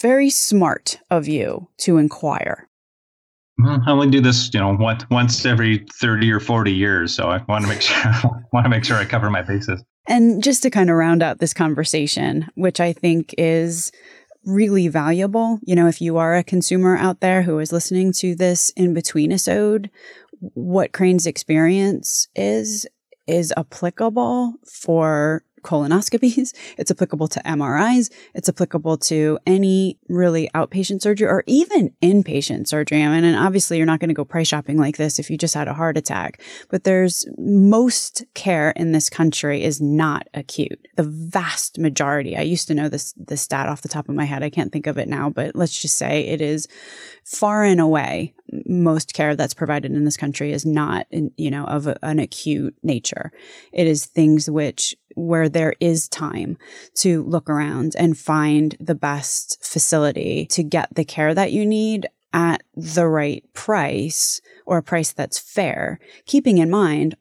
Very 0.01 0.31
smart 0.31 0.99
of 1.11 1.29
you 1.29 1.69
to 1.79 1.99
inquire. 1.99 2.69
Well, 3.59 3.83
I 3.85 3.91
only 3.91 4.11
do 4.11 4.21
this, 4.21 4.53
you 4.55 4.61
know, 4.61 4.77
once 4.79 5.05
once 5.11 5.45
every 5.45 5.85
thirty 6.01 6.31
or 6.31 6.39
forty 6.39 6.73
years, 6.73 7.13
so 7.13 7.29
I 7.29 7.43
want 7.49 7.65
to 7.65 7.69
make 7.69 7.81
sure 7.81 7.97
want 8.53 8.65
to 8.65 8.71
make 8.71 8.85
sure 8.85 8.97
I 8.97 9.05
cover 9.05 9.31
my 9.31 9.43
bases. 9.43 9.83
And 10.07 10.43
just 10.43 10.63
to 10.63 10.71
kind 10.71 10.91
of 10.91 10.97
round 10.97 11.23
out 11.23 11.39
this 11.39 11.53
conversation, 11.53 12.49
which 12.55 12.81
I 12.81 12.93
think 12.93 13.35
is 13.37 13.93
really 14.45 14.89
valuable, 14.89 15.59
you 15.63 15.75
know, 15.75 15.89
if 15.89 16.01
you 16.01 16.17
are 16.17 16.37
a 16.37 16.45
consumer 16.45 16.97
out 16.97 17.21
there 17.21 17.43
who 17.43 17.59
is 17.59 17.73
listening 17.73 18.13
to 18.13 18.35
this 18.35 18.71
in 18.71 18.95
between 18.95 19.33
episode, 19.33 19.91
what 20.41 20.93
Crane's 20.93 21.27
experience 21.27 22.29
is 22.35 22.87
is 23.27 23.53
applicable 23.57 24.55
for 24.65 25.43
colonoscopies. 25.63 26.55
It's 26.79 26.91
applicable 26.91 27.29
to 27.29 27.41
MRIs. 27.41 28.11
It's 28.35 28.49
applicable 28.49 28.99
to 28.99 29.39
any 29.47 29.99
really 30.09 30.49
outpatient 30.55 31.03
surgery 31.03 31.27
or 31.27 31.43
even 31.47 31.93
inpatient 32.03 32.69
surgery. 32.69 33.03
I 33.03 33.09
mean, 33.09 33.25
and 33.25 33.37
obviously 33.37 33.79
you're 33.79 33.87
not 33.87 34.01
going 34.01 34.09
to 34.09 34.15
go 34.15 34.25
price 34.25 34.49
shopping 34.49 34.77
like 34.79 34.97
this 34.97 35.19
if 35.19 35.31
you 35.31 35.37
just 35.37 35.55
had 35.55 35.67
a 35.67 35.75
heart 35.75 35.97
attack, 35.97 36.41
but 36.69 36.85
there's 36.85 37.27
most 37.37 38.25
care 38.35 38.71
in 38.71 38.93
this 38.93 39.11
country 39.11 39.65
is 39.65 39.81
not 39.81 40.29
acute. 40.35 40.87
The 40.97 41.03
vast 41.03 41.79
majority. 41.79 42.37
I 42.37 42.43
used 42.43 42.69
to 42.69 42.75
know 42.75 42.89
this, 42.89 43.13
this 43.17 43.43
stat 43.43 43.69
off 43.69 43.83
the 43.83 43.89
top 43.89 44.09
of 44.09 44.15
my 44.15 44.25
head. 44.25 44.43
I 44.43 44.51
can't 44.51 44.73
think 44.73 44.87
of 44.87 44.99
it 44.99 45.09
now, 45.09 45.31
but 45.31 45.57
let's 45.57 45.81
just 45.81 45.97
say 45.97 46.27
it 46.27 46.41
is 46.41 46.69
far 47.25 47.65
and 47.65 47.81
away 47.81 48.35
most 48.67 49.15
care 49.15 49.37
that's 49.37 49.55
provided 49.55 49.93
in 49.93 50.05
this 50.05 50.17
country 50.17 50.53
is 50.53 50.65
not, 50.65 51.07
you 51.11 51.51
know, 51.51 51.65
of 51.65 51.87
a, 51.87 51.99
an 52.05 52.19
acute 52.19 52.75
nature. 52.83 53.33
It 53.73 53.87
is 53.87 54.07
things 54.07 54.49
which 54.51 54.97
where 55.15 55.49
there 55.49 55.75
is 55.81 56.09
time 56.09 56.57
to 56.95 57.23
look 57.25 57.49
around 57.49 57.95
and 57.99 58.19
find 58.19 58.77
the 58.81 58.95
best 58.95 59.59
facility 59.65 60.47
to 60.47 60.63
get 60.63 60.95
the 60.95 61.05
care 61.05 61.35
that 61.35 61.53
you 61.53 61.65
need 61.67 62.07
at 62.33 62.63
the 62.75 63.07
right 63.07 63.45
price 63.55 64.41
or 64.67 64.79
a 64.79 64.83
price 64.83 65.13
that's 65.13 65.39
fair, 65.39 65.99
keeping 66.27 66.59
in 66.59 66.71
mind 66.71 67.17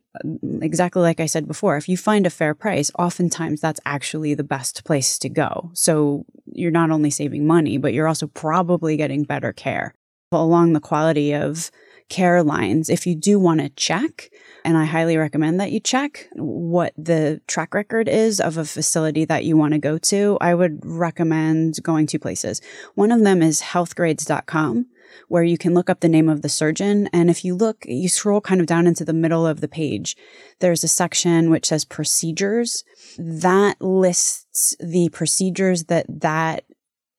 exactly 0.62 1.02
like 1.02 1.20
I 1.20 1.26
said 1.26 1.48
before, 1.48 1.78
if 1.78 1.88
you 1.88 1.98
find 1.98 2.26
a 2.26 2.32
fair 2.32 2.54
price, 2.54 2.92
oftentimes 2.98 3.62
that's 3.62 3.80
actually 3.86 4.34
the 4.34 4.44
best 4.44 4.84
place 4.84 5.18
to 5.20 5.30
go. 5.30 5.70
So 5.74 6.26
you're 6.46 6.72
not 6.72 6.92
only 6.92 7.10
saving 7.10 7.46
money, 7.46 7.78
but 7.78 7.94
you're 7.94 8.08
also 8.08 8.28
probably 8.28 8.98
getting 8.98 9.24
better 9.24 9.54
care 9.54 9.94
along 10.32 10.74
the 10.74 10.80
quality 10.80 11.34
of 11.34 11.72
care 12.10 12.44
lines. 12.44 12.90
If 12.90 13.06
you 13.06 13.16
do 13.16 13.40
want 13.40 13.62
to 13.62 13.70
check, 13.70 14.30
and 14.64 14.78
I 14.78 14.86
highly 14.86 15.18
recommend 15.18 15.60
that 15.60 15.72
you 15.72 15.80
check 15.80 16.28
what 16.34 16.94
the 16.98 17.42
track 17.48 17.74
record 17.74 18.08
is 18.08 18.40
of 18.40 18.58
a 18.58 18.66
facility 18.66 19.26
that 19.26 19.46
you 19.46 19.58
want 19.58 19.74
to 19.74 19.80
go 19.80 19.98
to, 19.98 20.38
I 20.42 20.56
would 20.56 20.80
recommend 20.84 21.82
going 21.84 22.08
to 22.08 22.20
places. 22.20 22.62
One 22.96 23.12
of 23.12 23.24
them 23.24 23.42
is 23.42 23.62
healthgrades.com 23.62 24.88
where 25.28 25.44
you 25.44 25.58
can 25.58 25.74
look 25.74 25.90
up 25.90 26.00
the 26.00 26.10
name 26.10 26.30
of 26.30 26.42
the 26.42 26.50
surgeon. 26.50 27.08
And 27.14 27.30
if 27.30 27.44
you 27.44 27.56
look, 27.56 27.86
you 27.88 28.10
scroll 28.10 28.42
kind 28.42 28.62
of 28.62 28.68
down 28.68 28.88
into 28.88 29.06
the 29.06 29.14
middle 29.14 29.46
of 29.46 29.62
the 29.62 29.68
page, 29.68 30.16
there's 30.60 30.84
a 30.84 30.88
section 30.88 31.50
which 31.50 31.68
says 31.68 31.86
procedures 31.86 32.84
that 33.18 33.82
lists 33.82 34.76
the 34.80 35.10
procedures 35.10 35.86
that 35.86 36.06
that 36.08 36.66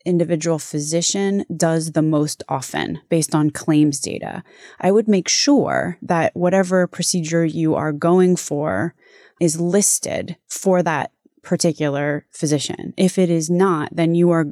individual 0.09 0.59
physician 0.59 1.45
does 1.55 1.93
the 1.93 2.03
most 2.03 2.43
often 2.49 3.01
based 3.11 3.35
on 3.35 3.51
claims 3.51 4.01
data. 4.01 4.43
I 4.81 4.91
would 4.91 5.07
make 5.07 5.29
sure 5.29 5.99
that 6.03 6.35
whatever 6.35 6.87
procedure 6.87 7.45
you 7.45 7.75
are 7.75 7.93
going 7.93 8.37
for 8.37 8.95
is 9.41 9.61
listed 9.61 10.37
for 10.49 10.83
that 10.83 11.13
particular 11.43 12.27
physician. 12.31 12.95
If 12.97 13.19
it 13.19 13.31
is 13.31 13.49
not, 13.51 13.95
then 13.95 14.15
you 14.15 14.31
are 14.31 14.47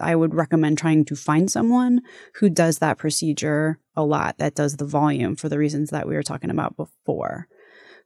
I 0.00 0.16
would 0.16 0.34
recommend 0.34 0.78
trying 0.78 1.04
to 1.04 1.14
find 1.16 1.48
someone 1.48 2.00
who 2.34 2.50
does 2.50 2.78
that 2.78 2.98
procedure 2.98 3.78
a 3.94 4.02
lot, 4.02 4.38
that 4.38 4.56
does 4.56 4.76
the 4.76 4.84
volume 4.84 5.36
for 5.36 5.48
the 5.48 5.58
reasons 5.58 5.90
that 5.90 6.08
we 6.08 6.16
were 6.16 6.24
talking 6.24 6.50
about 6.50 6.76
before. 6.76 7.46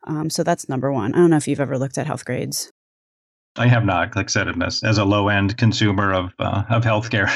Um, 0.07 0.28
so 0.28 0.42
that's 0.42 0.68
number 0.68 0.92
one. 0.92 1.14
I 1.14 1.18
don't 1.18 1.30
know 1.30 1.38
if 1.38 1.48
you've 1.48 1.61
ever 1.61 1.78
looked 1.78 1.96
at 1.96 2.07
Healthgrades. 2.07 2.70
I 3.56 3.68
have 3.68 3.84
not, 3.84 4.16
like 4.16 4.26
I 4.26 4.28
said, 4.28 4.62
as, 4.62 4.82
as 4.82 4.98
a 4.98 5.04
low 5.04 5.28
end 5.28 5.56
consumer 5.56 6.12
of 6.12 6.34
uh, 6.38 6.64
of 6.70 6.84
healthcare. 6.84 7.28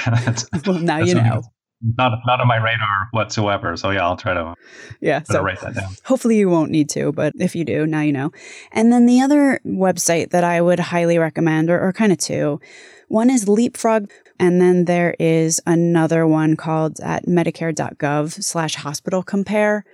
well, 0.66 0.78
now 0.78 0.98
you 0.98 1.14
know. 1.14 1.42
Not 1.80 2.18
not 2.26 2.40
on 2.40 2.48
my 2.48 2.56
radar 2.56 3.08
whatsoever. 3.12 3.76
So 3.76 3.90
yeah, 3.90 4.04
I'll 4.04 4.16
try 4.16 4.34
to 4.34 4.54
yeah 5.00 5.22
so 5.22 5.40
write 5.40 5.60
that 5.60 5.76
down. 5.76 5.92
Hopefully 6.04 6.36
you 6.36 6.48
won't 6.48 6.72
need 6.72 6.88
to, 6.90 7.12
but 7.12 7.34
if 7.38 7.54
you 7.54 7.64
do, 7.64 7.86
now 7.86 8.00
you 8.00 8.12
know. 8.12 8.32
And 8.72 8.92
then 8.92 9.06
the 9.06 9.20
other 9.20 9.60
website 9.64 10.30
that 10.30 10.42
I 10.42 10.60
would 10.60 10.80
highly 10.80 11.18
recommend, 11.18 11.70
or, 11.70 11.80
or 11.80 11.92
kind 11.92 12.10
of 12.10 12.18
two, 12.18 12.60
one 13.06 13.30
is 13.30 13.46
Leapfrog, 13.46 14.10
and 14.40 14.60
then 14.60 14.86
there 14.86 15.14
is 15.20 15.60
another 15.66 16.26
one 16.26 16.56
called 16.56 16.98
at 16.98 17.26
Medicare.gov 17.26 18.42
slash 18.42 18.74
Hospital 18.74 19.22
Compare. 19.22 19.84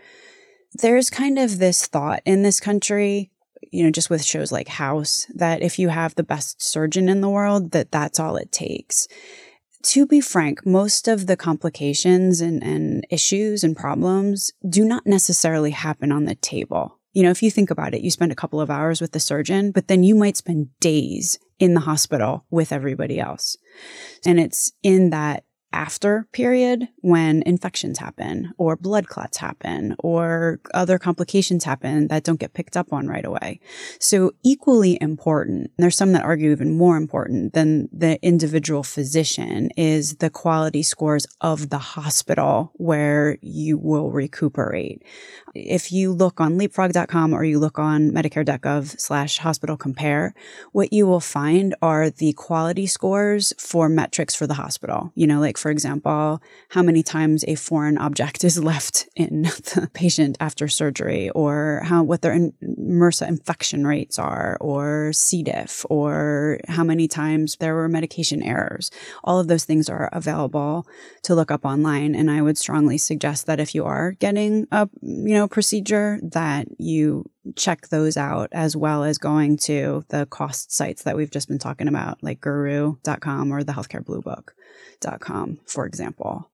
There's 0.73 1.11
kind 1.11 1.39
of 1.39 1.59
this 1.59 1.87
thought 1.87 2.23
in 2.25 2.43
this 2.43 2.61
country 2.61 3.31
you 3.75 3.83
know, 3.83 3.91
just 3.91 4.09
with 4.09 4.25
shows 4.25 4.53
like 4.53 4.69
House, 4.69 5.27
that 5.35 5.61
if 5.61 5.79
you 5.79 5.89
have 5.89 6.15
the 6.15 6.23
best 6.23 6.63
surgeon 6.63 7.09
in 7.09 7.21
the 7.21 7.29
world, 7.29 7.73
that 7.73 7.91
that's 7.91 8.21
all 8.21 8.37
it 8.37 8.53
takes. 8.53 9.09
To 9.83 10.07
be 10.07 10.21
frank, 10.21 10.65
most 10.65 11.09
of 11.09 11.27
the 11.27 11.37
complications 11.37 12.41
and, 12.41 12.63
and 12.63 13.05
issues 13.11 13.65
and 13.65 13.77
problems 13.77 14.53
do 14.67 14.85
not 14.85 15.07
necessarily 15.07 15.73
happen 15.73 16.13
on 16.13 16.25
the 16.25 16.37
table. 16.37 17.01
You 17.13 17.25
know, 17.25 17.31
if 17.31 17.43
you 17.43 17.51
think 17.51 17.71
about 17.71 17.95
it, 17.95 18.01
you 18.01 18.11
spend 18.11 18.31
a 18.31 18.37
couple 18.37 18.61
of 18.61 18.71
hours 18.71 19.01
with 19.01 19.13
the 19.13 19.21
surgeon, 19.21 19.73
but 19.73 19.89
then 19.89 20.05
you 20.05 20.15
might 20.15 20.37
spend 20.37 20.69
days 20.81 21.39
in 21.59 21.75
the 21.75 21.81
hospital 21.81 22.45
with 22.51 22.73
everybody 22.73 23.19
else. 23.19 23.57
And 24.25 24.39
it's 24.39 24.73
in 24.83 25.11
that 25.11 25.45
after 25.75 26.27
period 26.31 26.89
when 27.01 27.43
infections 27.45 27.99
happen 27.99 28.55
or 28.59 28.77
blood 28.77 29.09
clots 29.09 29.39
happen 29.39 29.97
or 29.99 30.61
other 30.73 30.99
complications 30.99 31.65
happen 31.65 32.07
that 32.09 32.23
don't 32.23 32.39
get 32.39 32.55
picked 32.55 32.77
up 32.77 32.93
on 32.93 33.09
right 33.09 33.25
away. 33.25 33.61
So 33.99 34.31
equally 34.45 34.97
important, 35.01 35.73
and 35.77 35.83
there's 35.83 35.97
some 35.97 36.13
that 36.13 36.23
argue 36.23 36.53
even 36.53 36.79
more 36.79 36.97
important 36.97 37.55
than 37.55 37.89
the 37.93 38.25
individual 38.25 38.85
physician 38.85 39.71
is 39.77 40.17
the 40.17 40.31
quality 40.31 40.85
scores 40.85 41.27
of 41.41 41.71
the 41.71 41.79
hospital 41.79 42.71
where 42.75 43.37
you 43.43 43.77
will 43.77 44.13
recuperate. 44.13 45.03
If 45.57 45.91
you 45.91 46.13
look 46.13 46.41
on 46.41 46.57
leapfrog.com 46.57 47.33
or 47.33 47.45
you 47.45 47.59
look 47.59 47.81
on 47.81 48.13
medicare.gov 48.13 49.01
slash 49.01 49.39
hospital 49.39 49.77
compare, 49.77 50.35
what 50.71 50.93
you 50.93 51.07
will 51.07 51.21
find 51.21 51.75
are 51.83 52.11
the 52.11 52.33
quality 52.35 52.87
scores 52.87 53.53
for 53.59 53.89
metrics 53.89 54.37
for 54.37 54.47
the 54.47 54.55
hospital. 54.55 55.13
You 55.17 55.27
know, 55.27 55.41
like 55.41 55.59
for 55.65 55.71
example, 55.71 56.43
how 56.69 56.83
many 56.83 57.03
times 57.03 57.43
a 57.49 57.55
foreign 57.55 57.97
object 57.97 58.45
is 58.45 58.63
left 58.63 59.09
in 59.17 59.43
the 59.73 59.89
patient 59.95 60.37
after 60.39 60.69
surgery, 60.69 61.31
or 61.31 61.81
how 61.85 62.03
what 62.03 62.21
their 62.21 62.39
MRSA 62.63 63.27
infection 63.27 63.87
rates 63.87 64.19
are, 64.19 64.59
or 64.61 65.15
C. 65.15 65.43
diff, 65.43 65.87
or 65.89 66.59
how 66.69 66.85
many 66.85 67.09
times 67.09 67.57
there 67.61 67.75
were 67.75 67.89
medication 67.89 68.43
errors. 68.43 68.91
All 69.25 69.41
of 69.41 69.49
those 69.49 69.65
things 69.65 69.89
are 69.89 70.11
available 70.13 70.87
to 71.23 71.35
look 71.35 71.51
up 71.51 71.65
online, 71.65 72.15
and 72.15 72.31
I 72.31 72.43
would 72.43 72.59
strongly 72.59 72.99
suggest 72.99 73.47
that 73.47 73.59
if 73.59 73.75
you 73.75 73.87
are 73.87 74.13
getting 74.13 74.67
a 74.71 74.87
you 75.01 75.33
know 75.33 75.49
procedure, 75.49 76.21
that 76.25 76.69
you 76.79 77.25
check 77.57 77.89
those 77.89 78.17
out 78.17 78.49
as 78.53 78.77
well 78.77 79.05
as 79.05 79.19
going 79.19 79.57
to 79.57 80.05
the 80.09 80.27
cost 80.27 80.73
sites 80.73 81.03
that 81.03 81.17
we've 81.17 81.31
just 81.31 81.49
been 81.49 81.59
talking 81.59 81.89
about, 81.89 82.23
like 82.23 82.41
guroo.com 82.41 83.53
or 83.53 83.63
the 83.63 83.73
healthcare 83.73 84.05
blue 84.05 84.23
book.com, 84.23 85.61
for 85.67 85.87
example. 85.87 86.51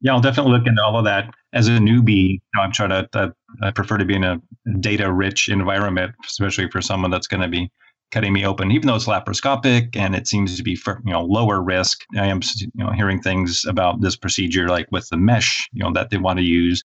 Yeah, 0.00 0.14
I'll 0.14 0.20
definitely 0.20 0.52
look 0.52 0.66
into 0.66 0.82
all 0.82 0.98
of 0.98 1.04
that. 1.04 1.32
As 1.52 1.68
a 1.68 1.72
newbie, 1.72 2.32
you 2.32 2.40
know, 2.56 2.62
I'm 2.62 2.72
trying 2.72 2.90
to, 2.90 3.08
uh, 3.12 3.30
I 3.62 3.70
prefer 3.70 3.98
to 3.98 4.04
be 4.04 4.16
in 4.16 4.24
a 4.24 4.40
data 4.80 5.12
rich 5.12 5.48
environment, 5.48 6.12
especially 6.26 6.68
for 6.70 6.80
someone 6.80 7.12
that's 7.12 7.28
going 7.28 7.42
to 7.42 7.48
be 7.48 7.70
cutting 8.10 8.32
me 8.32 8.44
open, 8.44 8.70
even 8.72 8.88
though 8.88 8.96
it's 8.96 9.06
laparoscopic 9.06 9.96
and 9.96 10.14
it 10.14 10.26
seems 10.26 10.56
to 10.56 10.62
be 10.62 10.74
for, 10.76 11.00
you 11.04 11.12
know 11.12 11.22
lower 11.24 11.62
risk. 11.62 12.04
I 12.16 12.26
am 12.26 12.40
you 12.56 12.68
know 12.74 12.90
hearing 12.90 13.20
things 13.20 13.64
about 13.64 14.00
this 14.00 14.16
procedure 14.16 14.68
like 14.68 14.86
with 14.90 15.08
the 15.08 15.16
mesh, 15.16 15.68
you 15.72 15.82
know, 15.82 15.92
that 15.92 16.10
they 16.10 16.18
want 16.18 16.38
to 16.38 16.44
use 16.44 16.82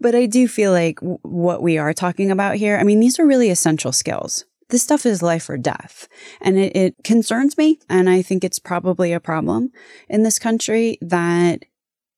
but 0.00 0.14
I 0.14 0.26
do 0.26 0.48
feel 0.48 0.72
like 0.72 0.98
what 1.00 1.62
we 1.62 1.78
are 1.78 1.92
talking 1.92 2.30
about 2.30 2.56
here, 2.56 2.78
I 2.78 2.84
mean, 2.84 3.00
these 3.00 3.18
are 3.18 3.26
really 3.26 3.50
essential 3.50 3.92
skills. 3.92 4.44
This 4.70 4.82
stuff 4.82 5.06
is 5.06 5.22
life 5.22 5.48
or 5.48 5.56
death. 5.56 6.08
And 6.40 6.58
it, 6.58 6.76
it 6.76 6.94
concerns 7.04 7.56
me. 7.56 7.78
And 7.88 8.08
I 8.08 8.22
think 8.22 8.44
it's 8.44 8.58
probably 8.58 9.12
a 9.12 9.20
problem 9.20 9.70
in 10.08 10.22
this 10.22 10.38
country 10.38 10.98
that 11.00 11.64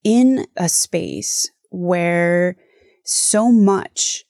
in 0.02 0.46
a 0.56 0.68
space 0.68 1.50
where 1.70 2.56
so 3.04 3.52
much 3.52 4.24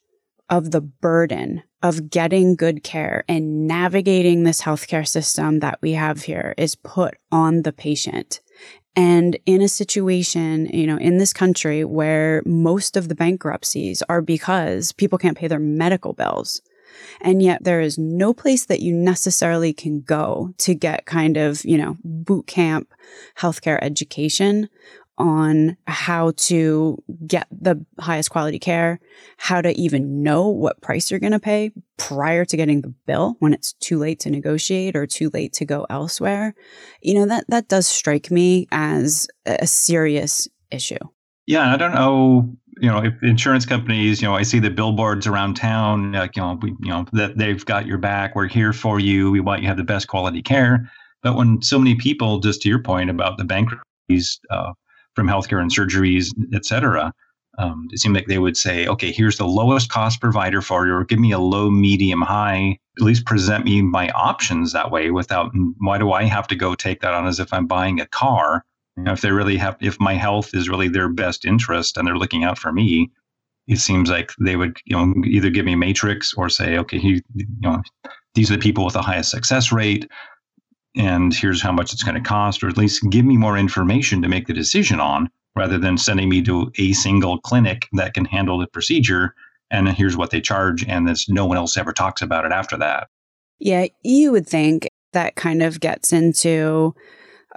of 0.51 0.71
the 0.71 0.81
burden 0.81 1.63
of 1.83 2.11
getting 2.11 2.57
good 2.57 2.83
care 2.83 3.25
and 3.29 3.67
navigating 3.67 4.45
this 4.45 4.63
healthcare 4.63 5.07
system 5.07 5.61
that 5.61 5.79
we 5.81 5.93
have 5.93 6.25
here 6.25 6.55
is 6.59 6.75
put 6.75 7.15
on 7.33 7.63
the 7.63 7.73
patient. 7.73 8.41
And 8.97 9.39
in 9.47 9.63
a 9.63 9.69
situation, 9.69 10.67
you 10.67 10.87
know, 10.87 10.97
in 10.97 11.19
this 11.19 11.33
country 11.33 11.85
where 11.85 12.43
most 12.45 12.97
of 12.97 13.09
the 13.09 13.15
bankruptcies 13.15 14.03
are 14.09 14.21
because 14.21 14.93
people 14.93 15.19
can't 15.19 15.37
pay 15.37 15.47
their 15.47 15.61
medical 15.61 16.13
bills. 16.13 16.61
And 17.21 17.41
yet 17.43 17.63
there 17.63 17.81
is 17.81 17.99
no 17.99 18.35
place 18.35 18.67
that 18.67 18.81
you 18.81 18.93
necessarily 18.93 19.73
can 19.73 20.01
go 20.01 20.53
to 20.59 20.75
get 20.75 21.07
kind 21.07 21.37
of, 21.37 21.65
you 21.65 21.79
know, 21.79 21.97
boot 22.05 22.47
camp 22.47 22.93
healthcare 23.39 23.79
education 23.81 24.69
on 25.21 25.77
how 25.87 26.33
to 26.35 26.97
get 27.27 27.47
the 27.51 27.85
highest 28.01 28.31
quality 28.31 28.59
care, 28.59 28.99
how 29.37 29.61
to 29.61 29.79
even 29.79 30.23
know 30.23 30.49
what 30.49 30.81
price 30.81 31.11
you're 31.11 31.21
going 31.21 31.33
to 31.33 31.39
pay 31.39 31.71
prior 31.99 32.47
to 32.47 32.57
getting 32.57 32.81
the 32.81 32.95
bill 33.07 33.37
when 33.39 33.53
it's 33.53 33.75
too 33.75 33.99
late 33.99 34.19
to 34.21 34.31
negotiate 34.31 34.97
or 34.97 35.07
too 35.07 35.31
late 35.35 35.53
to 35.53 35.67
go 35.67 35.87
elsewhere. 35.91 36.55
You 37.03 37.15
know, 37.15 37.27
that, 37.27 37.45
that 37.49 37.69
does 37.69 37.87
strike 37.87 38.31
me 38.31 38.67
as 38.73 39.29
a 39.45 39.67
serious 39.67 40.49
issue. 40.71 40.99
Yeah, 41.47 41.71
I 41.73 41.77
don't 41.77 41.95
know, 41.95 42.57
you 42.81 42.89
know, 42.89 43.05
if 43.05 43.13
insurance 43.23 43.67
companies, 43.67 44.23
you 44.23 44.29
know, 44.29 44.35
I 44.35 44.43
see 44.43 44.59
the 44.59 44.71
billboards 44.71 45.27
around 45.27 45.55
town, 45.55 46.13
like, 46.13 46.35
you 46.37 46.43
know, 46.43 46.59
we, 46.63 46.71
you 46.81 46.91
know, 46.91 47.05
that 47.13 47.37
they've 47.37 47.65
got 47.67 47.87
your 47.87 47.99
back. 47.99 48.35
We're 48.35 48.49
here 48.49 48.73
for 48.73 48.99
you. 48.99 49.31
We 49.31 49.41
want 49.41 49.61
you 49.61 49.65
to 49.67 49.69
have 49.69 49.77
the 49.77 49.85
best 49.85 50.09
quality 50.09 50.41
care. 50.41 50.91
But 51.23 51.37
when 51.37 51.61
so 51.61 51.79
many 51.79 51.97
people, 51.97 52.41
just 52.41 52.63
to 52.63 52.71
your 52.71 52.83
point 52.83 53.11
about 53.11 53.37
the 53.37 53.45
bankruptcies, 53.45 54.41
uh, 54.49 54.73
from 55.21 55.29
healthcare 55.29 55.61
and 55.61 55.71
surgeries, 55.71 56.29
et 56.55 56.65
cetera. 56.65 57.13
Um, 57.59 57.89
it 57.93 57.99
seemed 57.99 58.15
like 58.15 58.27
they 58.27 58.39
would 58.39 58.57
say, 58.57 58.87
okay, 58.87 59.13
here's 59.13 59.37
the 59.37 59.47
lowest 59.47 59.91
cost 59.91 60.19
provider 60.19 60.63
for 60.63 60.87
you, 60.87 60.95
or 60.95 61.05
give 61.05 61.19
me 61.19 61.33
a 61.33 61.39
low, 61.39 61.69
medium, 61.69 62.23
high. 62.23 62.79
At 62.99 63.05
least 63.05 63.27
present 63.27 63.67
me 63.67 63.83
my 63.83 64.09
options 64.11 64.73
that 64.73 64.91
way 64.91 65.11
without, 65.11 65.53
why 65.79 65.99
do 65.99 66.13
I 66.13 66.23
have 66.25 66.47
to 66.49 66.57
go 66.57 66.75
take 66.75 67.01
that 67.03 67.13
on 67.13 67.27
as 67.27 67.39
if 67.39 67.53
I'm 67.53 67.67
buying 67.67 68.01
a 68.01 68.07
car? 68.07 68.65
You 68.97 69.03
know, 69.03 69.13
if 69.13 69.21
they 69.21 69.31
really 69.31 69.59
have, 69.59 69.77
if 69.81 70.01
my 70.01 70.15
health 70.15 70.55
is 70.55 70.71
really 70.71 70.89
their 70.89 71.11
best 71.11 71.45
interest 71.45 71.99
and 71.99 72.07
they're 72.07 72.17
looking 72.17 72.45
out 72.45 72.59
for 72.59 72.73
me, 72.73 73.11
it 73.69 73.79
seems 73.79 74.09
like 74.09 74.33
they 74.41 74.57
would, 74.57 74.79
you 74.87 74.97
know, 74.97 75.13
either 75.27 75.51
give 75.51 75.67
me 75.67 75.75
a 75.75 75.77
matrix 75.77 76.33
or 76.33 76.49
say, 76.49 76.79
okay, 76.79 76.99
he, 76.99 77.23
you 77.35 77.47
know, 77.61 77.83
these 78.35 78.51
are 78.51 78.57
the 78.57 78.63
people 78.63 78.87
with 78.87 78.95
the 78.95 79.03
highest 79.03 79.31
success 79.31 79.71
rate 79.71 80.09
and 80.97 81.35
here's 81.35 81.63
how 81.63 81.73
much 81.73 81.93
it's 81.93 82.03
going 82.03 82.17
to 82.17 82.21
cost, 82.21 82.63
or 82.63 82.69
at 82.69 82.77
least 82.77 83.09
give 83.11 83.25
me 83.25 83.37
more 83.37 83.57
information 83.57 84.23
to 84.23 84.29
make 84.29 84.47
the 84.47 84.53
decision 84.53 85.01
on 85.01 85.29
rather 85.57 85.79
than 85.79 85.99
sending 85.99 86.29
me 86.29 86.43
to 86.43 86.71
a 86.79 86.93
single 86.93 87.39
clinic 87.39 87.89
that 87.93 88.15
can 88.15 88.25
handle 88.25 88.59
the 88.59 88.67
procedure. 88.67 89.35
And 89.71 89.89
here's 89.89 90.17
what 90.17 90.31
they 90.31 90.41
charge, 90.41 90.85
and 90.85 91.07
this 91.07 91.29
no 91.29 91.47
one 91.47 91.57
else 91.57 91.77
ever 91.77 91.93
talks 91.93 92.23
about 92.23 92.45
it 92.45 92.53
after 92.53 92.77
that. 92.79 93.09
Yeah, 93.59 93.87
you 94.03 94.33
would 94.33 94.47
think 94.47 94.89
that 95.13 95.37
kind 95.37 95.63
of 95.63 95.81
gets 95.81 96.13
into 96.13 96.95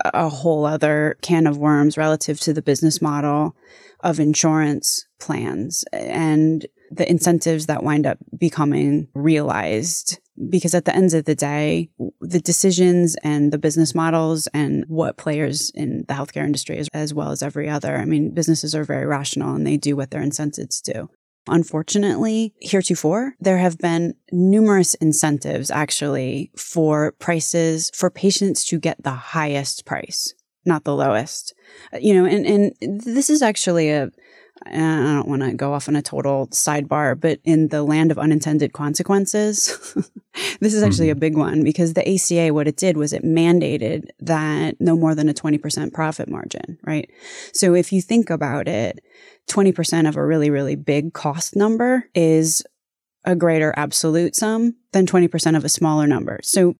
a 0.05 0.27
whole 0.29 0.65
other 0.65 1.17
can 1.21 1.47
of 1.47 1.57
worms 1.57 1.97
relative 1.97 2.39
to 2.41 2.53
the 2.53 2.61
business 2.61 3.01
model 3.01 3.55
of 4.01 4.19
insurance 4.19 5.05
plans 5.19 5.85
and 5.93 6.65
the 6.91 7.09
incentives 7.09 7.67
that 7.67 7.83
wind 7.83 8.05
up 8.05 8.17
becoming 8.37 9.07
realized 9.13 10.19
because 10.49 10.73
at 10.73 10.85
the 10.85 10.95
end 10.95 11.13
of 11.13 11.25
the 11.25 11.35
day, 11.35 11.89
the 12.19 12.39
decisions 12.39 13.15
and 13.23 13.51
the 13.51 13.57
business 13.57 13.93
models 13.93 14.47
and 14.47 14.85
what 14.87 15.17
players 15.17 15.71
in 15.75 16.05
the 16.07 16.13
healthcare 16.13 16.45
industry, 16.45 16.77
as, 16.77 16.87
as 16.93 17.13
well 17.13 17.31
as 17.31 17.43
every 17.43 17.69
other, 17.69 17.97
I 17.97 18.05
mean, 18.05 18.33
businesses 18.33 18.73
are 18.73 18.83
very 18.83 19.05
rational 19.05 19.55
and 19.55 19.65
they 19.65 19.77
do 19.77 19.95
what 19.95 20.11
their 20.11 20.21
incentives 20.21 20.81
do. 20.81 21.09
Unfortunately, 21.47 22.53
heretofore, 22.61 23.33
there 23.39 23.57
have 23.57 23.77
been 23.77 24.15
numerous 24.31 24.93
incentives 24.95 25.69
actually 25.69 26.51
for 26.57 27.11
prices 27.19 27.91
for 27.93 28.09
patients 28.09 28.63
to 28.65 28.79
get 28.79 29.03
the 29.03 29.11
highest 29.11 29.85
price, 29.85 30.33
not 30.65 30.85
the 30.85 30.95
lowest. 30.95 31.53
Uh, 31.93 31.97
you 31.97 32.13
know, 32.13 32.25
and, 32.25 32.45
and 32.45 33.01
this 33.01 33.29
is 33.29 33.41
actually 33.41 33.91
a, 33.91 34.09
I 34.65 35.13
don't 35.15 35.27
want 35.27 35.41
to 35.41 35.53
go 35.53 35.73
off 35.73 35.87
on 35.87 35.95
a 35.95 36.01
total 36.01 36.47
sidebar, 36.47 37.19
but 37.19 37.39
in 37.43 37.67
the 37.67 37.83
land 37.83 38.11
of 38.11 38.17
unintended 38.17 38.73
consequences, 38.73 39.93
this 40.59 40.73
is 40.73 40.83
actually 40.83 41.07
mm-hmm. 41.07 41.17
a 41.17 41.21
big 41.21 41.37
one 41.37 41.63
because 41.63 41.93
the 41.93 42.07
ACA, 42.07 42.53
what 42.53 42.67
it 42.67 42.77
did 42.77 42.97
was 42.97 43.13
it 43.13 43.23
mandated 43.23 44.07
that 44.19 44.79
no 44.79 44.95
more 44.95 45.15
than 45.15 45.29
a 45.29 45.33
20% 45.33 45.93
profit 45.93 46.29
margin, 46.29 46.77
right? 46.83 47.09
So 47.53 47.73
if 47.75 47.91
you 47.91 48.01
think 48.01 48.29
about 48.29 48.67
it, 48.67 48.99
20% 49.49 50.07
of 50.07 50.15
a 50.15 50.25
really, 50.25 50.49
really 50.49 50.75
big 50.75 51.13
cost 51.13 51.55
number 51.55 52.05
is 52.15 52.63
a 53.25 53.35
greater 53.35 53.73
absolute 53.77 54.35
sum 54.35 54.75
than 54.91 55.05
20% 55.05 55.57
of 55.57 55.65
a 55.65 55.69
smaller 55.69 56.07
number. 56.07 56.39
So 56.43 56.75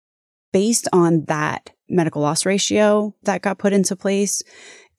based 0.52 0.88
on 0.94 1.26
that 1.26 1.70
medical 1.90 2.22
loss 2.22 2.46
ratio 2.46 3.14
that 3.24 3.42
got 3.42 3.58
put 3.58 3.74
into 3.74 3.96
place, 3.96 4.42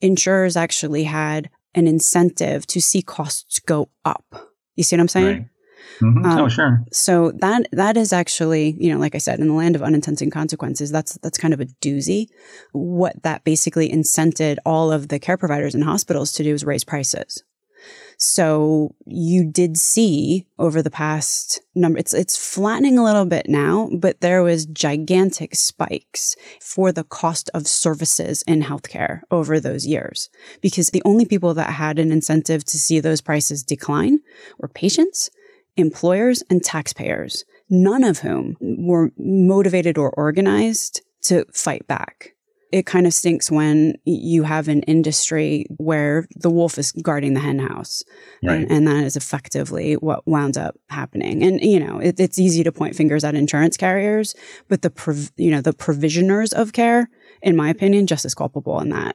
insurers 0.01 0.57
actually 0.57 1.05
had 1.05 1.49
an 1.75 1.87
incentive 1.87 2.67
to 2.69 2.81
see 2.81 3.03
costs 3.03 3.59
go 3.61 3.89
up. 4.05 4.25
You 4.77 4.85
see 4.85 4.97
what 4.97 5.01
I'm 5.01 5.09
saying? 5.09 5.27
Right. 5.27 5.49
Mm-hmm. 6.01 6.25
Um, 6.25 6.39
oh, 6.39 6.49
sure. 6.49 6.85
So 6.93 7.33
that 7.41 7.67
that 7.73 7.97
is 7.97 8.13
actually, 8.13 8.77
you 8.79 8.93
know, 8.93 8.99
like 8.99 9.15
I 9.15 9.19
said, 9.19 9.39
in 9.39 9.49
the 9.49 9.55
land 9.55 9.77
of 9.77 9.83
unintended 9.83 10.33
consequences, 10.33 10.91
that's 10.91 11.19
that's 11.19 11.39
kind 11.39 11.55
of 11.55 11.61
a 11.61 11.67
doozy. 11.67 12.27
What 12.73 13.23
that 13.23 13.45
basically 13.45 13.89
incented 13.91 14.57
all 14.65 14.91
of 14.91 15.09
the 15.09 15.19
care 15.19 15.37
providers 15.37 15.75
and 15.75 15.85
hospitals 15.85 16.33
to 16.33 16.43
do 16.43 16.55
is 16.55 16.65
raise 16.65 16.85
prices. 16.85 17.45
So 18.27 18.95
you 19.05 19.45
did 19.45 19.77
see 19.77 20.47
over 20.59 20.81
the 20.81 20.91
past 20.91 21.61
number, 21.75 21.99
it's, 21.99 22.15
it's 22.15 22.39
flattening 22.39 22.97
a 22.97 23.05
little 23.05 23.27
bit 23.27 23.51
now, 23.51 23.91
but 23.93 24.23
there 24.23 24.43
was 24.43 24.65
gigantic 24.65 25.55
spikes 25.55 26.35
for 26.59 26.91
the 26.91 27.05
cost 27.05 27.51
of 27.53 27.67
services 27.67 28.43
in 28.47 28.63
healthcare 28.63 29.21
over 29.31 29.61
those 29.61 29.87
years. 29.87 30.31
Because 30.63 30.89
the 30.89 31.03
only 31.05 31.27
people 31.27 31.53
that 31.53 31.75
had 31.75 31.99
an 31.99 32.11
incentive 32.11 32.65
to 32.65 32.79
see 32.79 32.99
those 32.99 33.21
prices 33.21 33.63
decline 33.63 34.21
were 34.59 34.69
patients, 34.69 35.29
employers, 35.77 36.43
and 36.49 36.65
taxpayers, 36.65 37.45
none 37.69 38.05
of 38.05 38.21
whom 38.21 38.57
were 38.61 39.11
motivated 39.19 39.99
or 39.99 40.11
organized 40.13 41.03
to 41.25 41.45
fight 41.53 41.87
back 41.87 42.34
it 42.75 42.87
kind 42.87 43.07
of 43.07 43.15
stinks 43.15 43.53
when 43.53 43.95
you 44.05 44.43
have 44.43 44.67
an 44.67 44.83
industry 44.83 45.65
where 45.77 46.27
the 46.35 46.51
wolf 46.51 46.77
is 46.77 46.91
guarding 46.91 47.35
the 47.35 47.41
hen 47.41 47.61
house. 47.61 48.03
Right. 48.43 48.57
And, 48.57 48.69
and 48.69 48.89
that 48.89 49.05
is 49.05 49.15
effectively 49.15 49.95
what 49.95 50.27
wound 50.27 50.59
up 50.59 50.75
happening. 50.89 51.45
And, 51.45 51.61
you 51.61 51.79
know, 51.79 52.01
it, 52.01 52.19
it's 52.19 52.37
easy 52.37 52.65
to 52.65 52.73
point 52.73 52.97
fingers 52.97 53.23
at 53.23 53.37
insurance 53.37 53.77
carriers, 53.77 54.35
but 54.67 54.83
the, 54.83 54.91
prov- 54.91 55.31
you 55.37 55.53
know, 55.53 55.61
the 55.61 55.73
provisioners 55.73 56.53
of 56.53 56.73
care, 56.73 57.09
in 57.43 57.55
my 57.55 57.69
opinion, 57.69 58.09
just 58.09 58.25
as 58.25 58.35
culpable 58.35 58.81
in 58.81 58.89
that. 58.89 59.15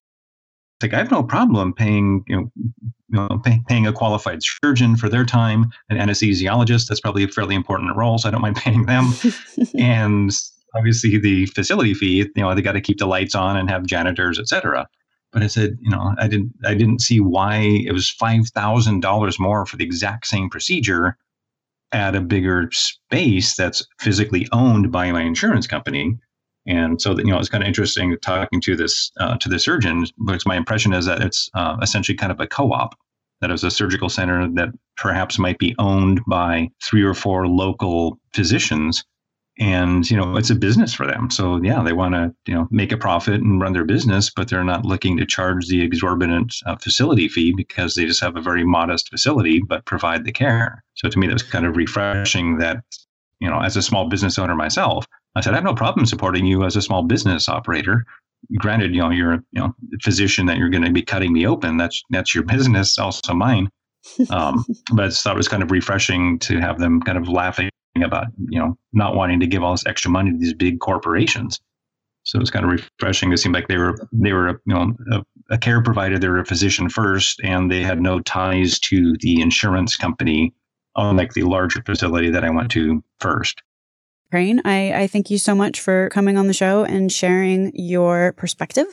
Like, 0.81 0.93
I 0.93 0.99
have 0.99 1.11
no 1.11 1.21
problem 1.21 1.73
paying, 1.73 2.23
you 2.27 2.37
know, 2.37 2.51
you 2.55 2.83
know, 3.09 3.41
pay, 3.43 3.61
paying 3.67 3.87
a 3.87 3.91
qualified 3.91 4.39
surgeon 4.41 4.95
for 4.95 5.09
their 5.09 5.25
time, 5.25 5.69
an 5.89 5.97
anesthesiologist. 5.97 6.87
That's 6.87 7.01
probably 7.01 7.25
a 7.25 7.27
fairly 7.27 7.55
important 7.55 7.93
role, 7.97 8.19
so 8.19 8.29
I 8.29 8.31
don't 8.31 8.39
mind 8.39 8.55
paying 8.55 8.85
them. 8.85 9.11
and 9.77 10.31
obviously 10.75 11.17
the 11.17 11.45
facility 11.47 11.93
fee, 11.93 12.17
you 12.35 12.41
know, 12.41 12.53
they 12.53 12.61
got 12.61 12.73
to 12.73 12.81
keep 12.81 12.99
the 12.99 13.05
lights 13.07 13.35
on 13.35 13.57
and 13.57 13.69
have 13.69 13.85
janitors, 13.85 14.39
et 14.39 14.47
cetera. 14.47 14.87
But 15.31 15.43
I 15.43 15.47
said, 15.47 15.77
you 15.81 15.91
know, 15.91 16.15
I 16.17 16.27
didn't, 16.27 16.53
I 16.65 16.73
didn't 16.73 17.01
see 17.01 17.19
why 17.19 17.57
it 17.85 17.91
was 17.91 18.09
five 18.09 18.47
thousand 18.49 19.01
dollars 19.01 19.39
more 19.39 19.65
for 19.65 19.77
the 19.77 19.83
exact 19.83 20.25
same 20.27 20.49
procedure 20.49 21.17
at 21.91 22.15
a 22.15 22.21
bigger 22.21 22.69
space 22.71 23.55
that's 23.55 23.85
physically 23.99 24.47
owned 24.51 24.91
by 24.91 25.11
my 25.11 25.21
insurance 25.21 25.67
company. 25.67 26.17
And 26.67 27.01
so 27.01 27.13
that 27.13 27.25
you 27.25 27.31
know, 27.31 27.39
it's 27.39 27.49
kind 27.49 27.63
of 27.63 27.67
interesting 27.67 28.15
talking 28.21 28.61
to 28.61 28.75
this 28.75 29.11
uh, 29.19 29.37
to 29.37 29.49
the 29.49 29.59
surgeon 29.59 30.05
because 30.25 30.45
my 30.45 30.55
impression 30.55 30.93
is 30.93 31.05
that 31.05 31.21
it's 31.21 31.49
uh, 31.53 31.77
essentially 31.81 32.15
kind 32.15 32.31
of 32.31 32.39
a 32.39 32.47
co-op 32.47 32.95
that 33.41 33.51
is 33.51 33.63
a 33.63 33.71
surgical 33.71 34.09
center 34.09 34.47
that 34.53 34.69
perhaps 34.97 35.39
might 35.39 35.57
be 35.57 35.75
owned 35.79 36.21
by 36.27 36.69
three 36.83 37.03
or 37.03 37.13
four 37.13 37.47
local 37.47 38.19
physicians 38.33 39.03
and 39.59 40.09
you 40.09 40.15
know 40.15 40.37
it's 40.37 40.49
a 40.49 40.55
business 40.55 40.93
for 40.93 41.05
them. 41.05 41.29
So 41.29 41.61
yeah 41.61 41.83
they 41.83 41.93
want 41.93 42.15
to 42.15 42.33
you 42.45 42.55
know 42.55 42.67
make 42.71 42.91
a 42.91 42.97
profit 42.97 43.41
and 43.41 43.61
run 43.61 43.73
their 43.73 43.83
business 43.83 44.29
but 44.29 44.49
they're 44.49 44.63
not 44.63 44.85
looking 44.85 45.17
to 45.17 45.25
charge 45.25 45.67
the 45.67 45.81
exorbitant 45.81 46.55
uh, 46.65 46.77
facility 46.77 47.27
fee 47.27 47.53
because 47.55 47.95
they 47.95 48.05
just 48.05 48.21
have 48.21 48.35
a 48.35 48.41
very 48.41 48.63
modest 48.63 49.09
facility 49.09 49.61
but 49.67 49.85
provide 49.85 50.25
the 50.25 50.31
care. 50.31 50.83
So 50.95 51.09
to 51.09 51.19
me 51.19 51.27
that 51.27 51.33
was 51.33 51.43
kind 51.43 51.65
of 51.65 51.75
refreshing 51.75 52.57
that 52.57 52.83
you 53.39 53.49
know 53.49 53.59
as 53.59 53.75
a 53.75 53.81
small 53.81 54.07
business 54.07 54.37
owner 54.37 54.55
myself 54.55 55.05
i 55.35 55.41
said 55.41 55.53
i 55.53 55.57
have 55.57 55.63
no 55.63 55.73
problem 55.73 56.05
supporting 56.05 56.45
you 56.45 56.63
as 56.63 56.75
a 56.75 56.81
small 56.81 57.03
business 57.03 57.49
operator. 57.49 58.05
Granted 58.57 58.95
you 58.95 59.01
know 59.01 59.09
you're 59.09 59.33
a 59.33 59.43
you 59.51 59.61
know 59.61 59.75
physician 60.01 60.45
that 60.45 60.57
you're 60.57 60.69
going 60.69 60.85
to 60.85 60.91
be 60.91 61.01
cutting 61.01 61.33
me 61.33 61.45
open 61.45 61.77
that's 61.77 62.01
that's 62.09 62.33
your 62.33 62.43
business 62.55 62.97
also 62.97 63.33
mine. 63.33 63.69
Um, 64.29 64.65
but 64.93 65.05
I 65.05 65.09
thought 65.09 65.35
it 65.35 65.37
was 65.37 65.49
kind 65.49 65.61
of 65.61 65.71
refreshing 65.71 66.39
to 66.39 66.57
have 66.61 66.79
them 66.79 67.01
kind 67.01 67.17
of 67.17 67.27
laughing 67.27 67.69
about 68.03 68.27
you 68.47 68.59
know 68.59 68.77
not 68.93 69.15
wanting 69.15 69.39
to 69.39 69.47
give 69.47 69.63
all 69.63 69.71
this 69.73 69.85
extra 69.85 70.11
money 70.11 70.31
to 70.31 70.37
these 70.37 70.53
big 70.53 70.79
corporations. 70.79 71.59
So 72.23 72.39
it's 72.39 72.51
kind 72.51 72.65
of 72.65 72.71
refreshing. 72.71 73.31
It 73.31 73.37
seemed 73.37 73.55
like 73.55 73.67
they 73.67 73.77
were 73.77 73.95
they 74.11 74.33
were 74.33 74.61
you 74.65 74.73
know 74.73 74.93
a, 75.11 75.23
a 75.51 75.57
care 75.57 75.81
provider. 75.81 76.19
They 76.19 76.29
were 76.29 76.39
a 76.39 76.45
physician 76.45 76.89
first, 76.89 77.39
and 77.43 77.71
they 77.71 77.81
had 77.81 78.01
no 78.01 78.19
ties 78.19 78.79
to 78.79 79.15
the 79.19 79.41
insurance 79.41 79.95
company 79.95 80.53
unlike 80.95 81.33
the 81.33 81.43
larger 81.43 81.81
facility 81.85 82.29
that 82.29 82.43
I 82.43 82.49
went 82.49 82.71
to 82.71 83.03
first. 83.19 83.61
Crane, 84.31 84.61
I, 84.63 84.93
I 84.93 85.07
thank 85.07 85.31
you 85.31 85.39
so 85.39 85.55
much 85.55 85.79
for 85.79 86.09
coming 86.09 86.37
on 86.37 86.47
the 86.47 86.53
show 86.53 86.83
and 86.83 87.11
sharing 87.11 87.71
your 87.73 88.33
perspective 88.33 88.85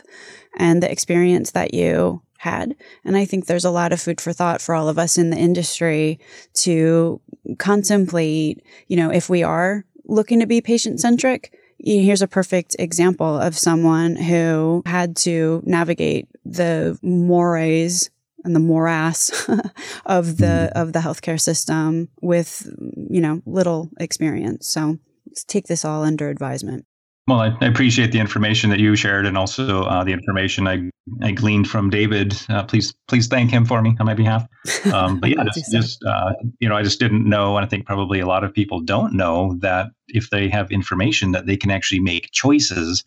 and 0.57 0.83
the 0.83 0.90
experience 0.90 1.51
that 1.51 1.75
you 1.75 2.23
had. 2.38 2.77
And 3.05 3.16
I 3.16 3.25
think 3.25 3.46
there's 3.46 3.64
a 3.64 3.70
lot 3.70 3.92
of 3.92 4.01
food 4.01 4.20
for 4.20 4.33
thought 4.33 4.61
for 4.61 4.75
all 4.75 4.88
of 4.88 4.99
us 4.99 5.16
in 5.18 5.31
the 5.31 5.37
industry 5.37 6.18
to 6.55 7.20
contemplate, 7.59 8.64
you 8.88 8.96
know, 8.96 9.11
if 9.11 9.29
we 9.29 9.42
are 9.42 9.85
looking 10.05 10.40
to 10.40 10.46
be 10.46 10.61
patient 10.61 11.01
centric, 11.01 11.53
here's 11.79 12.22
a 12.22 12.29
perfect 12.29 12.77
example 12.79 13.38
of 13.38 13.57
someone 13.57 14.16
who 14.16 14.83
had 14.87 15.16
to 15.16 15.62
navigate 15.64 16.29
the 16.44 16.99
mores 17.03 18.11
and 18.44 18.55
the 18.55 18.61
morass 18.61 19.31
of 20.07 20.38
the 20.38 20.70
mm. 20.72 20.72
of 20.72 20.92
the 20.92 21.01
healthcare 21.01 21.40
system 21.40 22.09
with 22.22 22.66
you 23.11 23.20
know 23.20 23.42
little 23.44 23.90
experience. 23.99 24.68
So 24.68 24.99
take 25.46 25.66
this 25.66 25.85
all 25.85 26.03
under 26.03 26.29
advisement. 26.29 26.87
Well, 27.28 27.40
I, 27.40 27.56
I 27.60 27.66
appreciate 27.66 28.12
the 28.12 28.20
information 28.20 28.70
that 28.70 28.78
you 28.78 28.94
shared, 28.94 29.26
and 29.26 29.36
also 29.36 29.82
uh, 29.82 30.04
the 30.04 30.12
information 30.12 30.68
I, 30.68 30.90
I 31.22 31.32
gleaned 31.32 31.68
from 31.68 31.90
David. 31.90 32.36
Uh, 32.48 32.62
please, 32.62 32.94
please 33.08 33.26
thank 33.26 33.50
him 33.50 33.64
for 33.64 33.82
me 33.82 33.96
on 33.98 34.06
my 34.06 34.14
behalf. 34.14 34.46
Um, 34.92 35.18
but 35.18 35.30
yeah, 35.30 35.42
just, 35.54 35.72
just 35.72 36.04
uh, 36.04 36.34
you 36.60 36.68
know, 36.68 36.76
I 36.76 36.84
just 36.84 37.00
didn't 37.00 37.28
know, 37.28 37.56
and 37.56 37.66
I 37.66 37.68
think 37.68 37.84
probably 37.84 38.20
a 38.20 38.26
lot 38.26 38.44
of 38.44 38.54
people 38.54 38.80
don't 38.80 39.12
know 39.12 39.56
that 39.60 39.88
if 40.06 40.30
they 40.30 40.48
have 40.48 40.70
information, 40.70 41.32
that 41.32 41.46
they 41.46 41.56
can 41.56 41.72
actually 41.72 42.00
make 42.00 42.30
choices 42.30 43.02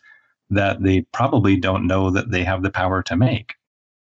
that 0.50 0.82
they 0.82 1.02
probably 1.12 1.56
don't 1.56 1.86
know 1.86 2.10
that 2.10 2.30
they 2.30 2.44
have 2.44 2.62
the 2.62 2.70
power 2.70 3.02
to 3.04 3.16
make. 3.16 3.54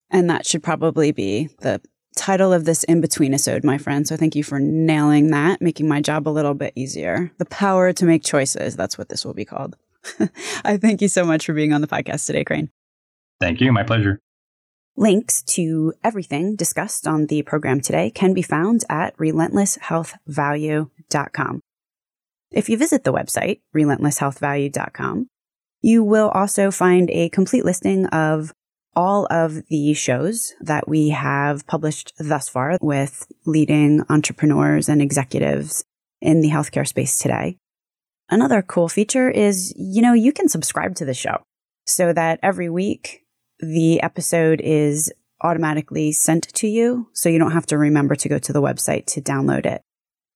And 0.09 0.29
that 0.29 0.45
should 0.45 0.63
probably 0.63 1.11
be 1.11 1.49
the 1.59 1.81
title 2.15 2.53
of 2.53 2.65
this 2.65 2.83
in 2.85 3.01
between 3.01 3.33
episode, 3.33 3.63
my 3.63 3.77
friend. 3.77 4.07
So 4.07 4.15
thank 4.15 4.35
you 4.35 4.43
for 4.43 4.59
nailing 4.59 5.31
that, 5.31 5.61
making 5.61 5.87
my 5.87 5.99
job 5.99 6.27
a 6.27 6.31
little 6.31 6.53
bit 6.53 6.73
easier. 6.75 7.31
The 7.39 7.45
power 7.45 7.91
to 7.91 8.05
make 8.05 8.23
choices. 8.23 8.75
That's 8.75 8.97
what 8.97 9.09
this 9.09 9.25
will 9.25 9.33
be 9.33 9.45
called. 9.45 9.75
I 10.65 10.77
thank 10.77 11.01
you 11.01 11.07
so 11.07 11.23
much 11.25 11.45
for 11.45 11.53
being 11.53 11.71
on 11.73 11.81
the 11.81 11.87
podcast 11.87 12.25
today, 12.25 12.43
Crane. 12.43 12.71
Thank 13.39 13.61
you. 13.61 13.71
My 13.71 13.83
pleasure. 13.83 14.19
Links 14.95 15.43
to 15.43 15.93
everything 16.03 16.55
discussed 16.55 17.07
on 17.07 17.27
the 17.27 17.43
program 17.43 17.81
today 17.81 18.09
can 18.09 18.33
be 18.33 18.41
found 18.41 18.83
at 18.89 19.15
relentlesshealthvalue.com. 19.17 21.61
If 22.51 22.69
you 22.69 22.77
visit 22.77 23.03
the 23.03 23.13
website, 23.13 23.59
relentlesshealthvalue.com, 23.75 25.27
you 25.81 26.03
will 26.03 26.29
also 26.29 26.71
find 26.71 27.11
a 27.11 27.29
complete 27.29 27.63
listing 27.63 28.07
of 28.07 28.51
all 28.95 29.27
of 29.29 29.67
the 29.67 29.93
shows 29.93 30.55
that 30.59 30.87
we 30.87 31.09
have 31.09 31.67
published 31.67 32.13
thus 32.17 32.49
far 32.49 32.79
with 32.81 33.27
leading 33.45 34.01
entrepreneurs 34.09 34.89
and 34.89 35.03
executives 35.03 35.85
in 36.19 36.41
the 36.41 36.49
healthcare 36.49 36.87
space 36.87 37.19
today. 37.19 37.59
Another 38.29 38.61
cool 38.61 38.89
feature 38.89 39.29
is, 39.29 39.73
you 39.77 40.01
know, 40.01 40.13
you 40.13 40.33
can 40.33 40.49
subscribe 40.49 40.95
to 40.95 41.05
the 41.05 41.13
show 41.13 41.43
so 41.85 42.11
that 42.13 42.39
every 42.43 42.69
week 42.69 43.23
the 43.59 44.01
episode 44.01 44.59
is 44.61 45.11
automatically 45.41 46.11
sent 46.11 46.53
to 46.55 46.67
you. 46.67 47.09
So 47.13 47.29
you 47.29 47.39
don't 47.39 47.51
have 47.51 47.67
to 47.67 47.77
remember 47.77 48.15
to 48.15 48.29
go 48.29 48.39
to 48.39 48.53
the 48.53 48.61
website 48.61 49.05
to 49.07 49.21
download 49.21 49.65
it. 49.65 49.81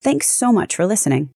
Thanks 0.01 0.27
so 0.27 0.51
much 0.51 0.75
for 0.75 0.85
listening. 0.85 1.31